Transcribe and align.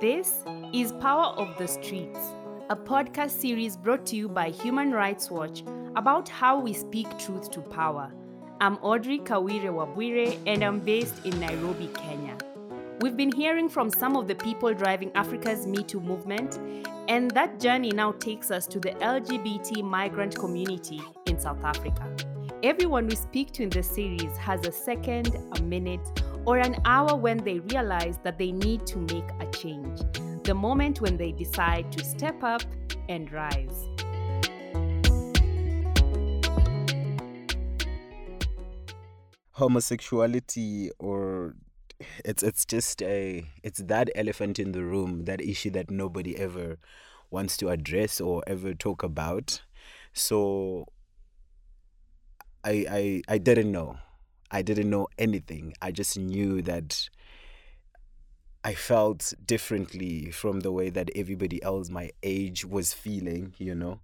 This 0.00 0.44
is 0.72 0.92
Power 1.00 1.34
of 1.36 1.58
the 1.58 1.66
Streets, 1.66 2.20
a 2.70 2.76
podcast 2.76 3.30
series 3.30 3.76
brought 3.76 4.06
to 4.06 4.16
you 4.16 4.28
by 4.28 4.50
Human 4.50 4.92
Rights 4.92 5.28
Watch 5.28 5.64
about 5.96 6.28
how 6.28 6.60
we 6.60 6.72
speak 6.72 7.08
truth 7.18 7.50
to 7.50 7.60
power. 7.60 8.12
I'm 8.60 8.76
Audrey 8.76 9.18
Kawire 9.18 9.72
Wabwire 9.72 10.38
and 10.46 10.62
I'm 10.62 10.78
based 10.78 11.26
in 11.26 11.40
Nairobi, 11.40 11.88
Kenya. 11.94 12.38
We've 13.00 13.16
been 13.16 13.32
hearing 13.32 13.68
from 13.68 13.90
some 13.90 14.14
of 14.14 14.28
the 14.28 14.36
people 14.36 14.72
driving 14.72 15.10
Africa's 15.16 15.66
Me 15.66 15.82
Too 15.82 16.00
movement, 16.00 16.60
and 17.08 17.32
that 17.32 17.58
journey 17.58 17.90
now 17.90 18.12
takes 18.12 18.52
us 18.52 18.68
to 18.68 18.78
the 18.78 18.90
LGBT 18.90 19.82
migrant 19.82 20.36
community 20.36 21.02
in 21.26 21.40
South 21.40 21.64
Africa. 21.64 22.08
Everyone 22.62 23.08
we 23.08 23.16
speak 23.16 23.50
to 23.54 23.64
in 23.64 23.70
this 23.70 23.90
series 23.90 24.36
has 24.36 24.64
a 24.64 24.70
second, 24.70 25.36
a 25.56 25.62
minute, 25.62 26.06
or 26.48 26.56
an 26.56 26.74
hour 26.86 27.14
when 27.14 27.36
they 27.44 27.58
realize 27.58 28.18
that 28.24 28.38
they 28.38 28.50
need 28.50 28.86
to 28.86 28.96
make 29.00 29.30
a 29.38 29.46
change. 29.52 30.00
The 30.44 30.54
moment 30.54 30.98
when 30.98 31.18
they 31.18 31.30
decide 31.30 31.92
to 31.92 32.02
step 32.02 32.42
up 32.42 32.62
and 33.10 33.30
rise. 33.30 33.84
homosexuality 39.52 40.88
or 41.00 41.56
it's 42.24 42.44
it's 42.44 42.64
just 42.64 43.02
a 43.02 43.44
it's 43.64 43.80
that 43.80 44.08
elephant 44.14 44.60
in 44.60 44.70
the 44.70 44.84
room 44.84 45.24
that 45.24 45.40
issue 45.40 45.68
that 45.68 45.90
nobody 45.90 46.36
ever 46.36 46.78
wants 47.28 47.56
to 47.56 47.68
address 47.68 48.20
or 48.20 48.40
ever 48.46 48.72
talk 48.72 49.02
about 49.02 49.60
so 50.12 50.86
i 52.62 52.86
i 52.88 53.22
i 53.26 53.36
didn't 53.36 53.72
know 53.72 53.96
i 54.50 54.62
didn't 54.62 54.90
know 54.90 55.06
anything 55.18 55.74
i 55.82 55.90
just 55.90 56.18
knew 56.18 56.62
that 56.62 57.08
i 58.64 58.74
felt 58.74 59.34
differently 59.44 60.30
from 60.30 60.60
the 60.60 60.72
way 60.72 60.90
that 60.90 61.10
everybody 61.14 61.62
else 61.62 61.90
my 61.90 62.10
age 62.22 62.64
was 62.64 62.92
feeling 62.92 63.54
you 63.58 63.74
know 63.74 64.00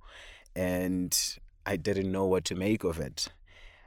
and 0.55 1.39
i 1.67 1.77
didn't 1.77 2.11
know 2.11 2.27
what 2.27 2.45
to 2.45 2.55
make 2.55 2.85
of 2.85 2.99
it 2.99 3.29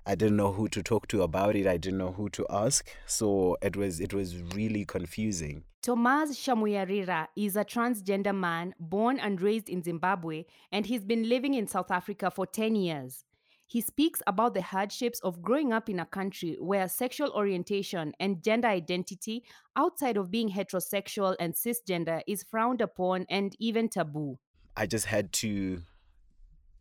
I 0.09 0.15
didn't 0.15 0.37
know 0.37 0.53
who 0.53 0.69
to 0.69 0.81
talk 0.81 1.09
to 1.09 1.21
about 1.21 1.57
it. 1.57 1.67
I 1.67 1.75
didn't 1.75 1.97
know 1.97 2.13
who 2.13 2.29
to 2.29 2.45
ask. 2.49 2.87
So 3.05 3.57
it 3.61 3.75
was 3.75 3.99
it 3.99 4.13
was 4.13 4.41
really 4.55 4.85
confusing. 4.85 5.65
Tomas 5.81 6.37
Shamuyarira 6.37 7.27
is 7.35 7.57
a 7.57 7.65
transgender 7.65 8.33
man 8.33 8.73
born 8.79 9.19
and 9.19 9.41
raised 9.41 9.67
in 9.67 9.83
Zimbabwe, 9.83 10.45
and 10.71 10.85
he's 10.85 11.03
been 11.03 11.27
living 11.27 11.55
in 11.55 11.67
South 11.67 11.91
Africa 11.91 12.31
for 12.31 12.45
10 12.45 12.75
years. 12.75 13.25
He 13.67 13.81
speaks 13.81 14.21
about 14.25 14.53
the 14.53 14.61
hardships 14.61 15.19
of 15.19 15.41
growing 15.41 15.73
up 15.73 15.89
in 15.89 15.99
a 15.99 16.05
country 16.05 16.57
where 16.59 16.87
sexual 16.87 17.31
orientation 17.31 18.13
and 18.19 18.41
gender 18.41 18.69
identity 18.69 19.43
outside 19.75 20.15
of 20.15 20.31
being 20.31 20.49
heterosexual 20.49 21.35
and 21.39 21.53
cisgender 21.53 22.21
is 22.27 22.43
frowned 22.43 22.81
upon 22.81 23.25
and 23.29 23.55
even 23.59 23.89
taboo. 23.89 24.39
I 24.75 24.85
just 24.85 25.05
had 25.05 25.33
to 25.33 25.81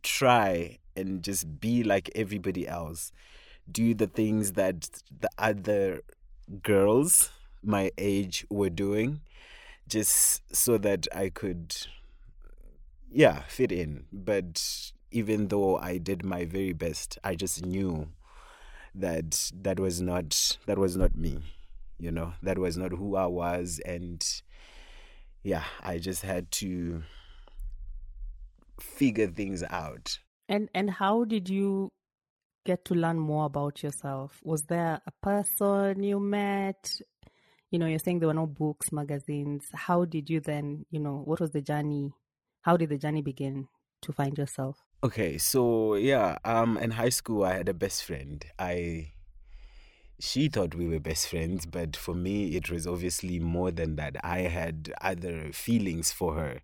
try 0.02 0.78
and 0.96 1.22
just 1.22 1.60
be 1.60 1.82
like 1.82 2.10
everybody 2.14 2.68
else. 2.68 3.10
Do 3.70 3.92
the 3.92 4.06
things 4.06 4.52
that 4.52 4.88
the 5.20 5.28
other 5.36 6.02
girls 6.62 7.30
my 7.64 7.90
age 7.98 8.46
were 8.48 8.70
doing 8.70 9.22
just 9.88 10.54
so 10.54 10.78
that 10.78 11.08
I 11.12 11.30
could 11.30 11.74
yeah, 13.10 13.42
fit 13.48 13.72
in. 13.72 14.04
But 14.12 14.92
even 15.16 15.48
though 15.48 15.78
I 15.78 15.96
did 15.96 16.26
my 16.26 16.44
very 16.44 16.74
best, 16.74 17.18
I 17.24 17.36
just 17.36 17.64
knew 17.64 18.08
that 18.94 19.50
that 19.62 19.80
was 19.80 20.02
not 20.02 20.58
that 20.66 20.76
was 20.76 20.94
not 20.94 21.16
me. 21.16 21.38
You 21.98 22.10
know, 22.10 22.34
that 22.42 22.58
was 22.58 22.76
not 22.76 22.92
who 22.92 23.16
I 23.16 23.24
was 23.24 23.80
and 23.86 24.22
yeah, 25.42 25.64
I 25.82 25.98
just 25.98 26.22
had 26.22 26.50
to 26.62 27.02
figure 28.78 29.28
things 29.28 29.64
out. 29.70 30.18
And 30.50 30.68
and 30.74 30.90
how 30.90 31.24
did 31.24 31.48
you 31.48 31.92
get 32.66 32.84
to 32.84 32.94
learn 32.94 33.18
more 33.18 33.46
about 33.46 33.82
yourself? 33.82 34.38
Was 34.44 34.64
there 34.64 35.00
a 35.06 35.12
person 35.22 36.02
you 36.02 36.20
met? 36.20 37.00
You 37.70 37.78
know, 37.78 37.86
you're 37.86 38.00
saying 38.00 38.18
there 38.18 38.28
were 38.28 38.34
no 38.34 38.46
books, 38.46 38.92
magazines. 38.92 39.64
How 39.72 40.04
did 40.04 40.28
you 40.28 40.40
then, 40.40 40.84
you 40.90 41.00
know, 41.00 41.22
what 41.24 41.40
was 41.40 41.52
the 41.52 41.62
journey? 41.62 42.12
How 42.60 42.76
did 42.76 42.90
the 42.90 42.98
journey 42.98 43.22
begin 43.22 43.68
to 44.02 44.12
find 44.12 44.36
yourself? 44.36 44.85
Okay, 45.04 45.38
so 45.38 45.94
yeah, 45.94 46.38
um 46.44 46.76
in 46.78 46.92
high 46.92 47.10
school 47.10 47.44
I 47.44 47.54
had 47.54 47.68
a 47.68 47.74
best 47.74 48.04
friend. 48.04 48.44
I 48.58 49.12
she 50.18 50.48
thought 50.48 50.74
we 50.74 50.86
were 50.88 50.98
best 51.00 51.28
friends, 51.28 51.66
but 51.66 51.96
for 51.96 52.14
me 52.14 52.56
it 52.56 52.70
was 52.70 52.86
obviously 52.86 53.38
more 53.38 53.70
than 53.70 53.96
that. 53.96 54.16
I 54.24 54.40
had 54.40 54.92
other 55.00 55.52
feelings 55.52 56.10
for 56.12 56.34
her 56.34 56.60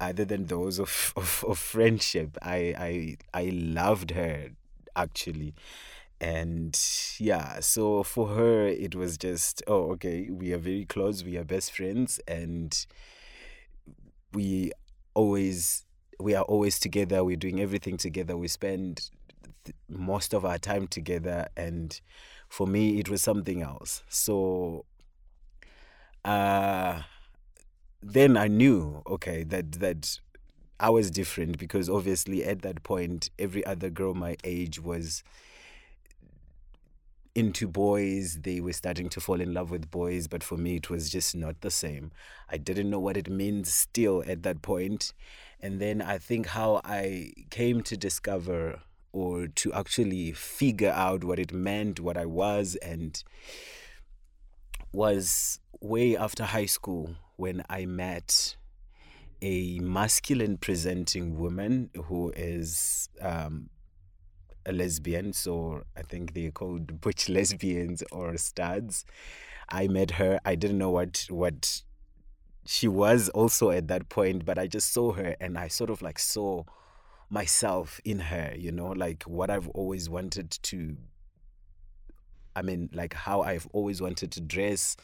other 0.00 0.24
than 0.24 0.46
those 0.46 0.78
of, 0.78 1.12
of, 1.16 1.44
of 1.46 1.58
friendship. 1.58 2.36
I, 2.42 3.16
I 3.34 3.40
I 3.42 3.50
loved 3.52 4.12
her 4.12 4.50
actually. 4.96 5.54
And 6.20 6.78
yeah, 7.18 7.60
so 7.60 8.02
for 8.02 8.28
her 8.28 8.66
it 8.66 8.94
was 8.94 9.18
just, 9.18 9.62
oh 9.66 9.92
okay, 9.92 10.28
we 10.30 10.52
are 10.52 10.58
very 10.58 10.84
close, 10.84 11.24
we 11.24 11.36
are 11.38 11.44
best 11.44 11.72
friends 11.72 12.20
and 12.28 12.74
we 14.32 14.72
always 15.14 15.84
we 16.20 16.34
are 16.34 16.44
always 16.44 16.78
together, 16.78 17.24
we're 17.24 17.36
doing 17.36 17.60
everything 17.60 17.96
together, 17.96 18.36
we 18.36 18.48
spend 18.48 19.10
th- 19.64 19.76
most 19.88 20.34
of 20.34 20.44
our 20.44 20.58
time 20.58 20.86
together 20.86 21.48
and 21.56 22.00
for 22.48 22.66
me 22.66 22.98
it 22.98 23.08
was 23.08 23.22
something 23.22 23.62
else. 23.62 24.02
So 24.08 24.84
uh 26.24 27.02
then 28.02 28.36
I 28.36 28.48
knew, 28.48 29.02
okay, 29.06 29.44
that 29.44 29.72
that 29.72 30.18
I 30.78 30.90
was 30.90 31.10
different 31.10 31.58
because 31.58 31.90
obviously 31.90 32.44
at 32.44 32.62
that 32.62 32.82
point 32.82 33.30
every 33.38 33.64
other 33.66 33.90
girl 33.90 34.14
my 34.14 34.36
age 34.44 34.80
was 34.80 35.22
into 37.34 37.68
boys 37.68 38.40
they 38.42 38.60
were 38.60 38.72
starting 38.72 39.08
to 39.08 39.20
fall 39.20 39.40
in 39.40 39.54
love 39.54 39.70
with 39.70 39.90
boys 39.90 40.26
but 40.26 40.42
for 40.42 40.56
me 40.56 40.74
it 40.76 40.90
was 40.90 41.08
just 41.10 41.36
not 41.36 41.60
the 41.60 41.70
same 41.70 42.10
i 42.48 42.56
didn't 42.56 42.90
know 42.90 42.98
what 42.98 43.16
it 43.16 43.30
means 43.30 43.72
still 43.72 44.24
at 44.26 44.42
that 44.42 44.62
point 44.62 45.12
and 45.62 45.80
then 45.80 46.00
i 46.02 46.18
think 46.18 46.46
how 46.46 46.80
i 46.84 47.32
came 47.50 47.82
to 47.82 47.96
discover 47.96 48.80
or 49.12 49.48
to 49.48 49.72
actually 49.72 50.32
figure 50.32 50.92
out 50.94 51.24
what 51.24 51.38
it 51.38 51.52
meant 51.52 52.00
what 52.00 52.16
i 52.16 52.24
was 52.24 52.76
and 52.76 53.24
was 54.92 55.60
way 55.80 56.16
after 56.16 56.44
high 56.44 56.66
school 56.66 57.16
when 57.36 57.62
I 57.70 57.86
met 57.86 58.56
a 59.40 59.78
masculine 59.78 60.58
presenting 60.58 61.38
woman 61.38 61.90
who 62.06 62.32
is 62.36 63.08
um, 63.22 63.70
a 64.66 64.72
lesbian. 64.72 65.32
So 65.32 65.84
I 65.96 66.02
think 66.02 66.34
they're 66.34 66.50
called 66.50 67.00
butch 67.00 67.28
lesbians 67.28 68.02
or 68.12 68.36
studs. 68.36 69.04
I 69.68 69.88
met 69.88 70.12
her. 70.12 70.40
I 70.44 70.54
didn't 70.56 70.78
know 70.78 70.90
what 70.90 71.26
what 71.30 71.82
she 72.66 72.88
was 72.88 73.28
also 73.30 73.70
at 73.70 73.88
that 73.88 74.08
point, 74.08 74.44
but 74.44 74.58
I 74.58 74.66
just 74.66 74.92
saw 74.92 75.12
her 75.12 75.36
and 75.40 75.58
I 75.58 75.68
sort 75.68 75.90
of 75.90 76.02
like 76.02 76.18
saw 76.18 76.64
myself 77.28 78.00
in 78.04 78.18
her, 78.20 78.54
you 78.56 78.72
know, 78.72 78.88
like 78.88 79.22
what 79.24 79.50
I've 79.50 79.68
always 79.68 80.08
wanted 80.08 80.50
to 80.50 80.96
I 82.56 82.62
mean, 82.62 82.90
like 82.92 83.14
how 83.14 83.42
I've 83.42 83.66
always 83.72 84.02
wanted 84.02 84.32
to 84.32 84.40
dress, 84.40 84.96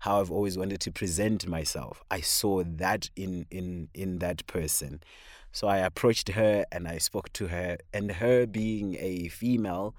how 0.00 0.20
I've 0.20 0.30
always 0.30 0.56
wanted 0.56 0.80
to 0.80 0.90
present 0.90 1.46
myself. 1.46 2.02
I 2.10 2.20
saw 2.20 2.62
that 2.64 3.10
in 3.14 3.46
in 3.50 3.88
in 3.94 4.18
that 4.18 4.46
person. 4.46 5.00
So 5.52 5.66
I 5.66 5.78
approached 5.78 6.30
her 6.30 6.64
and 6.70 6.86
I 6.86 6.98
spoke 6.98 7.32
to 7.34 7.48
her 7.48 7.78
and 7.92 8.12
her 8.12 8.46
being 8.46 8.96
a 8.98 9.28
female 9.28 9.94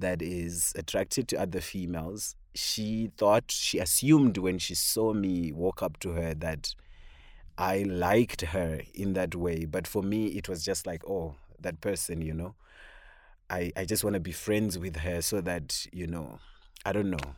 that 0.00 0.22
is 0.22 0.72
attracted 0.76 1.28
to 1.28 1.40
other 1.40 1.60
females, 1.60 2.36
she 2.54 3.10
thought 3.16 3.44
she 3.50 3.78
assumed 3.78 4.38
when 4.38 4.58
she 4.58 4.74
saw 4.74 5.12
me 5.12 5.52
walk 5.52 5.82
up 5.82 5.98
to 6.00 6.10
her 6.10 6.34
that 6.34 6.74
I 7.56 7.82
liked 7.82 8.42
her 8.42 8.82
in 8.94 9.12
that 9.14 9.34
way. 9.34 9.64
But 9.64 9.86
for 9.86 10.02
me 10.02 10.28
it 10.28 10.48
was 10.48 10.64
just 10.64 10.86
like, 10.86 11.08
oh, 11.08 11.34
that 11.60 11.80
person, 11.80 12.22
you 12.22 12.34
know. 12.34 12.54
I, 13.50 13.72
I 13.76 13.84
just 13.84 14.04
want 14.04 14.14
to 14.14 14.20
be 14.20 14.32
friends 14.32 14.78
with 14.78 14.96
her 14.96 15.22
so 15.22 15.40
that, 15.40 15.86
you 15.92 16.06
know, 16.06 16.38
I 16.84 16.92
don't 16.92 17.10
know, 17.10 17.34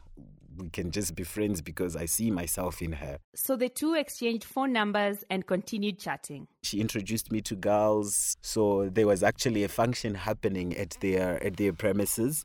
we 0.60 0.68
can 0.68 0.90
just 0.90 1.14
be 1.14 1.24
friends 1.24 1.60
because 1.60 1.96
I 1.96 2.06
see 2.06 2.30
myself 2.30 2.82
in 2.82 2.92
her. 2.92 3.18
So 3.34 3.56
the 3.56 3.68
two 3.68 3.94
exchanged 3.94 4.44
phone 4.44 4.72
numbers 4.72 5.24
and 5.30 5.46
continued 5.46 5.98
chatting. 5.98 6.46
She 6.62 6.80
introduced 6.80 7.32
me 7.32 7.40
to 7.42 7.56
girls. 7.56 8.36
So 8.42 8.88
there 8.92 9.06
was 9.06 9.22
actually 9.22 9.64
a 9.64 9.68
function 9.68 10.14
happening 10.14 10.76
at 10.76 10.96
their 11.00 11.42
at 11.44 11.56
their 11.56 11.72
premises 11.72 12.44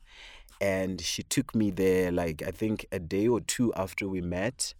and 0.60 1.00
she 1.00 1.22
took 1.22 1.54
me 1.54 1.70
there 1.70 2.10
like 2.10 2.42
I 2.46 2.50
think 2.50 2.86
a 2.92 2.98
day 2.98 3.28
or 3.28 3.40
two 3.40 3.72
after 3.74 4.08
we 4.08 4.20
met 4.20 4.74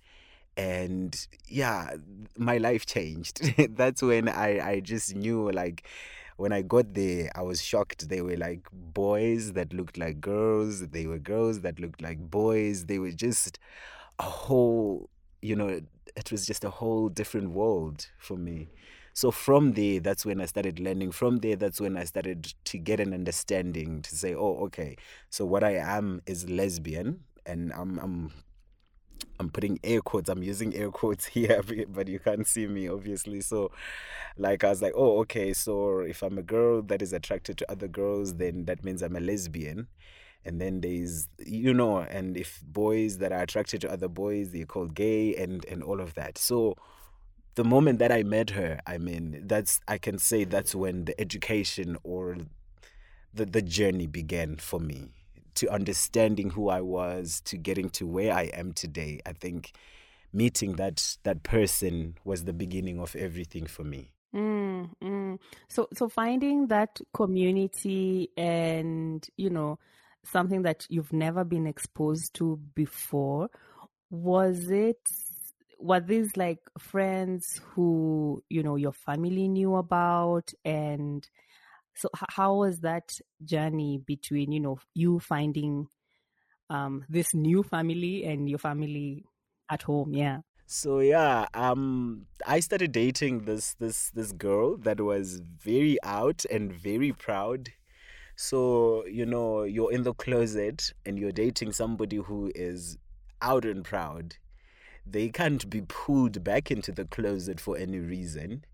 and 0.57 1.27
yeah 1.49 1.91
my 2.39 2.57
life 2.57 2.87
changed 2.87 3.43
that's 3.77 4.03
when 4.03 4.27
i 4.29 4.59
i 4.71 4.81
just 4.81 5.15
knew 5.15 5.51
like 5.53 5.87
when 6.37 6.53
I 6.53 6.63
got 6.63 6.95
there, 6.95 7.31
I 7.35 7.43
was 7.43 7.63
shocked. 7.63 8.09
They 8.09 8.21
were 8.21 8.37
like 8.37 8.69
boys 8.73 9.53
that 9.53 9.73
looked 9.73 9.99
like 9.99 10.21
girls. 10.21 10.87
They 10.89 11.07
were 11.07 11.19
girls 11.19 11.61
that 11.61 11.81
looked 11.81 12.03
like 12.03 12.19
boys. 12.19 12.87
They 12.87 12.99
were 12.99 13.13
just 13.13 13.59
a 14.19 14.25
whole, 14.25 15.09
you 15.43 15.57
know, 15.57 15.81
it 16.17 16.33
was 16.33 16.47
just 16.47 16.65
a 16.65 16.71
whole 16.71 17.09
different 17.09 17.51
world 17.51 18.09
for 18.19 18.37
me. 18.37 18.69
So 19.13 19.31
from 19.31 19.73
there, 19.73 19.99
that's 20.01 20.27
when 20.27 20.43
I 20.43 20.47
started 20.47 20.79
learning. 20.79 21.13
From 21.13 21.39
there, 21.39 21.57
that's 21.57 21.81
when 21.81 21.97
I 21.97 22.05
started 22.05 22.53
to 22.65 22.79
get 22.79 23.01
an 23.01 23.15
understanding 23.15 24.03
to 24.03 24.15
say, 24.15 24.35
oh, 24.35 24.57
okay, 24.65 24.97
so 25.31 25.47
what 25.47 25.65
I 25.65 25.77
am 25.77 26.21
is 26.27 26.51
lesbian, 26.51 27.21
and 27.47 27.73
I'm 27.73 27.99
I'm 27.99 28.33
I'm 29.39 29.51
putting 29.51 29.79
air 29.85 30.01
quotes. 30.01 30.29
I'm 30.29 30.43
using 30.43 30.75
air 30.75 30.91
quotes 30.91 31.25
here, 31.37 31.63
but 31.89 32.09
you 32.09 32.19
can't 32.19 32.47
see 32.47 32.67
me, 32.67 32.89
obviously. 32.89 33.41
So, 33.41 33.71
like, 34.37 34.65
I 34.65 34.71
was 34.71 34.83
like, 34.83 34.93
oh, 34.97 35.19
okay. 35.21 35.53
So, 35.53 36.01
if 36.01 36.23
I'm 36.23 36.39
a 36.39 36.43
girl 36.43 36.83
that 36.83 37.03
is 37.03 37.13
attracted 37.13 37.59
to 37.59 37.71
other 37.71 37.89
girls, 37.89 38.35
then 38.35 38.65
that 38.67 38.85
means 38.85 39.03
I'm 39.03 39.17
a 39.17 39.21
lesbian. 39.21 39.89
And 40.45 40.61
then 40.61 40.81
there's, 40.81 41.29
you 41.45 41.75
know, 41.75 41.99
and 41.99 42.37
if 42.37 42.63
boys 42.65 43.19
that 43.19 43.33
are 43.33 43.43
attracted 43.43 43.81
to 43.81 43.93
other 43.93 44.09
boys, 44.09 44.51
they're 44.51 44.65
called 44.65 44.95
gay, 44.95 45.35
and 45.35 45.65
and 45.67 45.83
all 45.83 46.01
of 46.01 46.15
that. 46.15 46.39
So, 46.39 46.77
the 47.57 47.65
moment 47.65 47.99
that 47.99 48.13
I 48.13 48.23
met 48.23 48.51
her, 48.51 48.81
I 48.87 48.99
mean, 48.99 49.43
that's 49.47 49.81
I 49.89 49.99
can 49.99 50.19
say 50.19 50.45
that's 50.45 50.75
when 50.75 51.07
the 51.07 51.21
education 51.21 51.97
or 52.05 52.37
the 53.35 53.45
the 53.45 53.63
journey 53.63 54.07
began 54.07 54.57
for 54.57 54.79
me 54.79 55.11
to 55.57 55.69
understanding 55.73 56.51
who 56.51 56.69
I 56.69 56.81
was 56.81 57.41
to 57.47 57.57
getting 57.57 57.91
to 57.91 58.07
where 58.07 58.33
I 58.33 58.45
am 58.45 58.73
today. 58.73 59.21
I 59.27 59.33
think 59.33 59.73
meeting 60.33 60.77
that 60.77 61.17
that 61.25 61.43
person 61.43 62.19
was 62.25 62.45
the 62.45 62.53
beginning 62.53 63.01
of 63.01 63.17
everything 63.17 63.67
for 63.67 63.85
me. 63.85 64.13
Mm, 64.35 64.91
mm. 65.03 65.39
So 65.69 65.89
so 65.95 66.09
finding 66.09 66.67
that 66.69 67.01
community 67.15 68.31
and 68.37 69.27
you 69.37 69.51
know 69.51 69.79
something 70.25 70.63
that 70.63 70.87
you've 70.91 71.13
never 71.13 71.45
been 71.45 71.67
exposed 71.67 72.35
to 72.35 72.59
before 72.75 73.49
was 74.11 74.69
it 74.71 75.01
were 75.79 76.01
these 76.01 76.37
like 76.37 76.59
friends 76.79 77.61
who 77.73 78.43
you 78.51 78.63
know 78.63 78.77
your 78.77 78.93
family 78.93 79.49
knew 79.49 79.77
about 79.77 80.53
and 80.65 81.29
so 81.97 82.11
how 82.13 82.57
was 82.57 82.81
that 82.81 83.19
journey 83.45 83.99
between 84.07 84.53
you 84.53 84.61
know 84.61 84.79
you 84.95 85.19
finding 85.19 85.89
um 86.69 87.05
this 87.09 87.35
new 87.35 87.63
family 87.63 88.25
and 88.25 88.49
your 88.49 88.59
family 88.59 89.25
at 89.71 89.83
home? 89.83 90.13
Yeah. 90.13 90.41
So 90.67 90.99
yeah 90.99 91.47
um 91.55 92.27
i 92.47 92.61
started 92.61 92.93
dating 92.93 93.45
this 93.45 93.75
this 93.75 94.11
this 94.11 94.33
girl 94.33 94.77
that 94.79 95.01
was 95.01 95.41
very 95.63 95.97
out 96.03 96.45
and 96.51 96.73
very 96.73 97.13
proud. 97.13 97.71
So 98.37 99.07
you 99.07 99.25
know 99.25 99.63
you're 99.63 99.93
in 99.93 100.03
the 100.03 100.15
closet 100.15 100.93
and 101.07 101.19
you're 101.19 101.33
dating 101.33 101.73
somebody 101.73 102.17
who 102.17 102.53
is 102.55 102.99
out 103.41 103.65
and 103.65 103.85
proud. 103.85 104.37
They 105.07 105.29
can't 105.29 105.71
be 105.71 105.83
pulled 105.83 106.43
back 106.43 106.71
into 106.71 106.91
the 106.91 107.05
closet 107.05 107.61
for 107.61 107.79
any 107.79 108.01
reason 108.01 108.65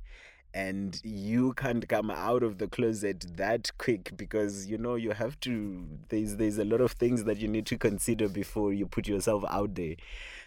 and 0.55 1.01
you 1.03 1.55
can't 1.55 1.89
come 1.89 2.11
out 2.11 2.43
of 2.43 2.59
the 2.59 2.69
closet 2.69 3.25
that 3.37 3.71
quick 3.79 4.13
because 4.17 4.67
you 4.67 4.77
know 4.77 4.97
you 4.97 5.13
have 5.13 5.39
to 5.41 5.87
there's 6.09 6.37
there's 6.37 6.59
a 6.59 6.65
lot 6.65 6.81
of 6.81 6.93
things 6.93 7.25
that 7.25 7.39
you 7.39 7.49
need 7.49 7.65
to 7.67 7.79
consider 7.79 8.29
before 8.29 8.73
you 8.73 8.87
put 8.87 9.09
yourself 9.09 9.45
out 9.49 9.75
there. 9.75 9.95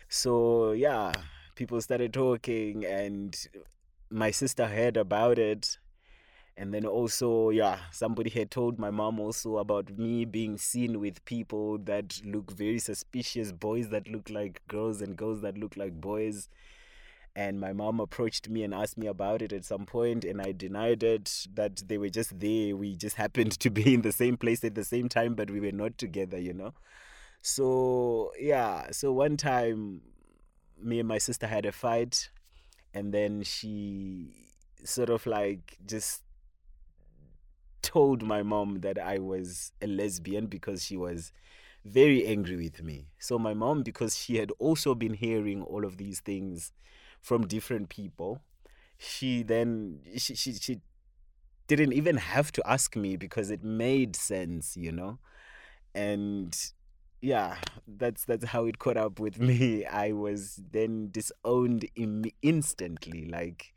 So 0.07 0.74
yeah 0.74 1.12
people 1.56 1.81
started 1.81 2.13
talking 2.13 2.86
and 2.86 3.48
my 4.10 4.30
sister 4.31 4.68
heard 4.68 4.98
about 4.98 5.40
it. 5.40 5.78
And 6.58 6.74
then 6.74 6.86
also 6.86 7.50
yeah 7.50 7.80
somebody 7.92 8.30
had 8.30 8.51
told 8.51 8.78
my 8.78 8.92
mom 8.92 9.19
also 9.19 9.58
about 9.58 9.90
me 9.98 10.24
being 10.24 10.58
seen 10.58 11.00
with 11.00 11.25
people 11.25 11.80
that 11.80 12.22
look 12.24 12.51
very 12.51 12.80
suspicious 12.80 13.51
boys 13.51 13.90
that 13.90 14.08
look 14.08 14.30
like 14.30 14.62
girls 14.68 15.01
and 15.01 15.18
girls 15.18 15.42
that 15.42 15.58
look 15.58 15.75
like 15.75 16.00
boys 16.00 16.48
and 17.36 17.60
my 17.60 17.74
mom 17.74 18.00
approached 18.00 18.48
me 18.50 18.64
and 18.64 18.74
asked 18.74 18.98
me 18.98 19.08
about 19.08 19.42
it 19.42 19.52
at 19.52 19.66
some 19.66 19.86
point 19.86 20.24
and 20.24 20.42
i 20.42 20.52
denied 20.52 21.04
it 21.04 21.48
that 21.54 21.84
they 21.88 21.98
were 21.98 22.10
just 22.10 22.40
there 22.40 22.76
we 22.76 22.96
just 22.96 23.16
happened 23.16 23.52
to 23.60 23.70
be 23.70 23.94
in 23.94 24.02
the 24.02 24.12
same 24.12 24.38
place 24.38 24.64
at 24.64 24.76
the 24.76 24.84
same 24.84 25.10
time 25.10 25.36
but 25.36 25.50
we 25.52 25.60
were 25.60 25.72
not 25.72 25.98
together 25.98 26.38
you 26.38 26.54
know 26.54 26.74
so 27.42 28.32
yeah 28.40 28.90
so 28.92 29.12
one 29.12 29.38
time 29.38 30.02
me 30.82 31.00
and 31.00 31.08
my 31.08 31.18
sister 31.18 31.48
had 31.48 31.66
a 31.66 31.72
fight 31.72 32.30
and 32.94 33.14
then 33.14 33.44
she 33.44 34.30
sort 34.84 35.10
of 35.10 35.26
like 35.26 35.78
just 35.86 36.22
told 37.82 38.24
my 38.24 38.42
mom 38.42 38.80
that 38.82 38.98
I 38.98 39.20
was 39.20 39.72
a 39.82 39.88
lesbian 39.88 40.48
because 40.48 40.84
she 40.84 40.98
was 40.98 41.32
very 41.84 42.26
angry 42.26 42.56
with 42.56 42.82
me. 42.82 43.08
So 43.20 43.38
my 43.38 43.54
mom 43.54 43.84
because 43.84 44.18
she 44.18 44.38
had 44.38 44.52
also 44.58 44.96
been 44.96 45.14
hearing 45.14 45.62
all 45.62 45.86
of 45.86 45.98
these 45.98 46.20
things 46.20 46.72
from 47.25 47.48
different 47.48 47.89
people. 47.89 48.42
She 49.00 49.44
then 49.44 50.00
she 50.18 50.36
she, 50.36 50.54
she 50.54 50.81
didn't 51.68 51.94
even 51.94 52.18
have 52.18 52.51
to 52.54 52.63
ask 52.68 52.95
me 52.95 53.18
because 53.18 53.51
it 53.51 53.63
made 53.63 54.16
sense, 54.16 54.77
you 54.77 54.92
know. 54.92 55.19
And 55.95 56.56
yeah, 57.22 57.57
that's 57.88 58.25
that's 58.25 58.45
how 58.48 58.66
it 58.66 58.80
caught 58.80 58.98
up 58.98 59.19
with 59.19 59.39
me. 59.51 59.86
I 59.86 60.12
was 60.13 60.62
then 60.72 61.10
disowned 61.12 61.86
Im- 61.95 62.31
instantly, 62.42 63.25
like 63.25 63.74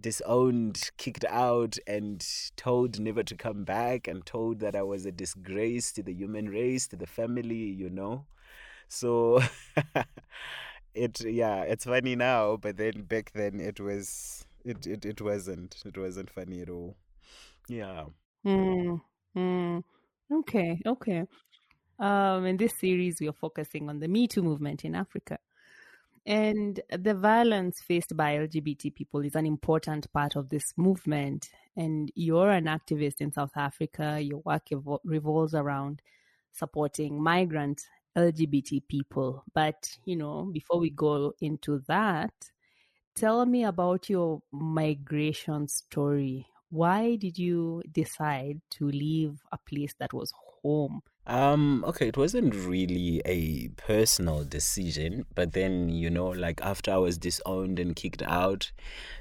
disowned, 0.00 0.90
kicked 0.96 1.24
out, 1.26 1.76
and 1.86 2.24
told 2.56 2.98
never 3.00 3.22
to 3.22 3.34
come 3.36 3.64
back, 3.64 4.08
and 4.08 4.24
told 4.24 4.60
that 4.60 4.74
I 4.74 4.82
was 4.82 5.04
a 5.06 5.12
disgrace 5.12 5.92
to 5.92 6.02
the 6.02 6.12
human 6.12 6.48
race, 6.48 6.86
to 6.88 6.96
the 6.96 7.06
family, 7.06 7.54
you 7.82 7.90
know. 7.90 8.24
So 8.88 9.42
it 10.94 11.20
yeah 11.20 11.62
it's 11.62 11.84
funny 11.84 12.16
now 12.16 12.56
but 12.56 12.76
then 12.76 13.02
back 13.02 13.30
then 13.32 13.60
it 13.60 13.80
was 13.80 14.44
it 14.64 14.86
it, 14.86 15.04
it 15.04 15.20
wasn't 15.20 15.76
it 15.84 15.96
wasn't 15.96 16.30
funny 16.30 16.60
at 16.60 16.70
all. 16.70 16.96
Yeah. 17.68 18.06
Mm, 18.44 19.00
mm. 19.36 19.84
okay 20.32 20.80
okay. 20.86 21.24
Um 21.98 22.46
in 22.46 22.56
this 22.56 22.78
series 22.78 23.20
we 23.20 23.28
are 23.28 23.32
focusing 23.32 23.88
on 23.88 24.00
the 24.00 24.08
me 24.08 24.26
too 24.26 24.42
movement 24.42 24.84
in 24.84 24.94
africa. 24.94 25.38
And 26.26 26.80
the 26.90 27.14
violence 27.14 27.80
faced 27.80 28.16
by 28.16 28.36
lgbt 28.36 28.94
people 28.94 29.24
is 29.24 29.34
an 29.34 29.46
important 29.46 30.12
part 30.12 30.36
of 30.36 30.48
this 30.48 30.72
movement. 30.76 31.48
And 31.76 32.10
you're 32.14 32.50
an 32.50 32.64
activist 32.64 33.20
in 33.20 33.32
south 33.32 33.56
africa 33.56 34.18
your 34.20 34.40
work 34.44 34.66
evo- 34.72 35.00
revolves 35.04 35.54
around 35.54 36.02
supporting 36.52 37.22
migrant 37.22 37.82
LGBT 38.16 38.80
people. 38.80 39.44
But, 39.54 39.98
you 40.04 40.16
know, 40.16 40.44
before 40.52 40.78
we 40.80 40.90
go 40.90 41.34
into 41.40 41.80
that, 41.88 42.32
tell 43.14 43.46
me 43.46 43.64
about 43.64 44.10
your 44.10 44.42
migration 44.52 45.68
story. 45.68 46.46
Why 46.70 47.16
did 47.16 47.38
you 47.38 47.82
decide 47.90 48.62
to 48.72 48.88
leave 48.88 49.42
a 49.52 49.58
place 49.58 49.94
that 50.00 50.12
was 50.12 50.32
home? 50.62 51.02
Um, 51.26 51.84
okay, 51.86 52.08
it 52.08 52.16
wasn't 52.16 52.54
really 52.54 53.20
a 53.24 53.68
personal 53.76 54.44
decision, 54.44 55.26
but 55.34 55.52
then, 55.52 55.88
you 55.88 56.10
know, 56.10 56.28
like 56.28 56.60
after 56.62 56.90
I 56.92 56.96
was 56.96 57.18
disowned 57.18 57.78
and 57.78 57.94
kicked 57.94 58.22
out, 58.22 58.72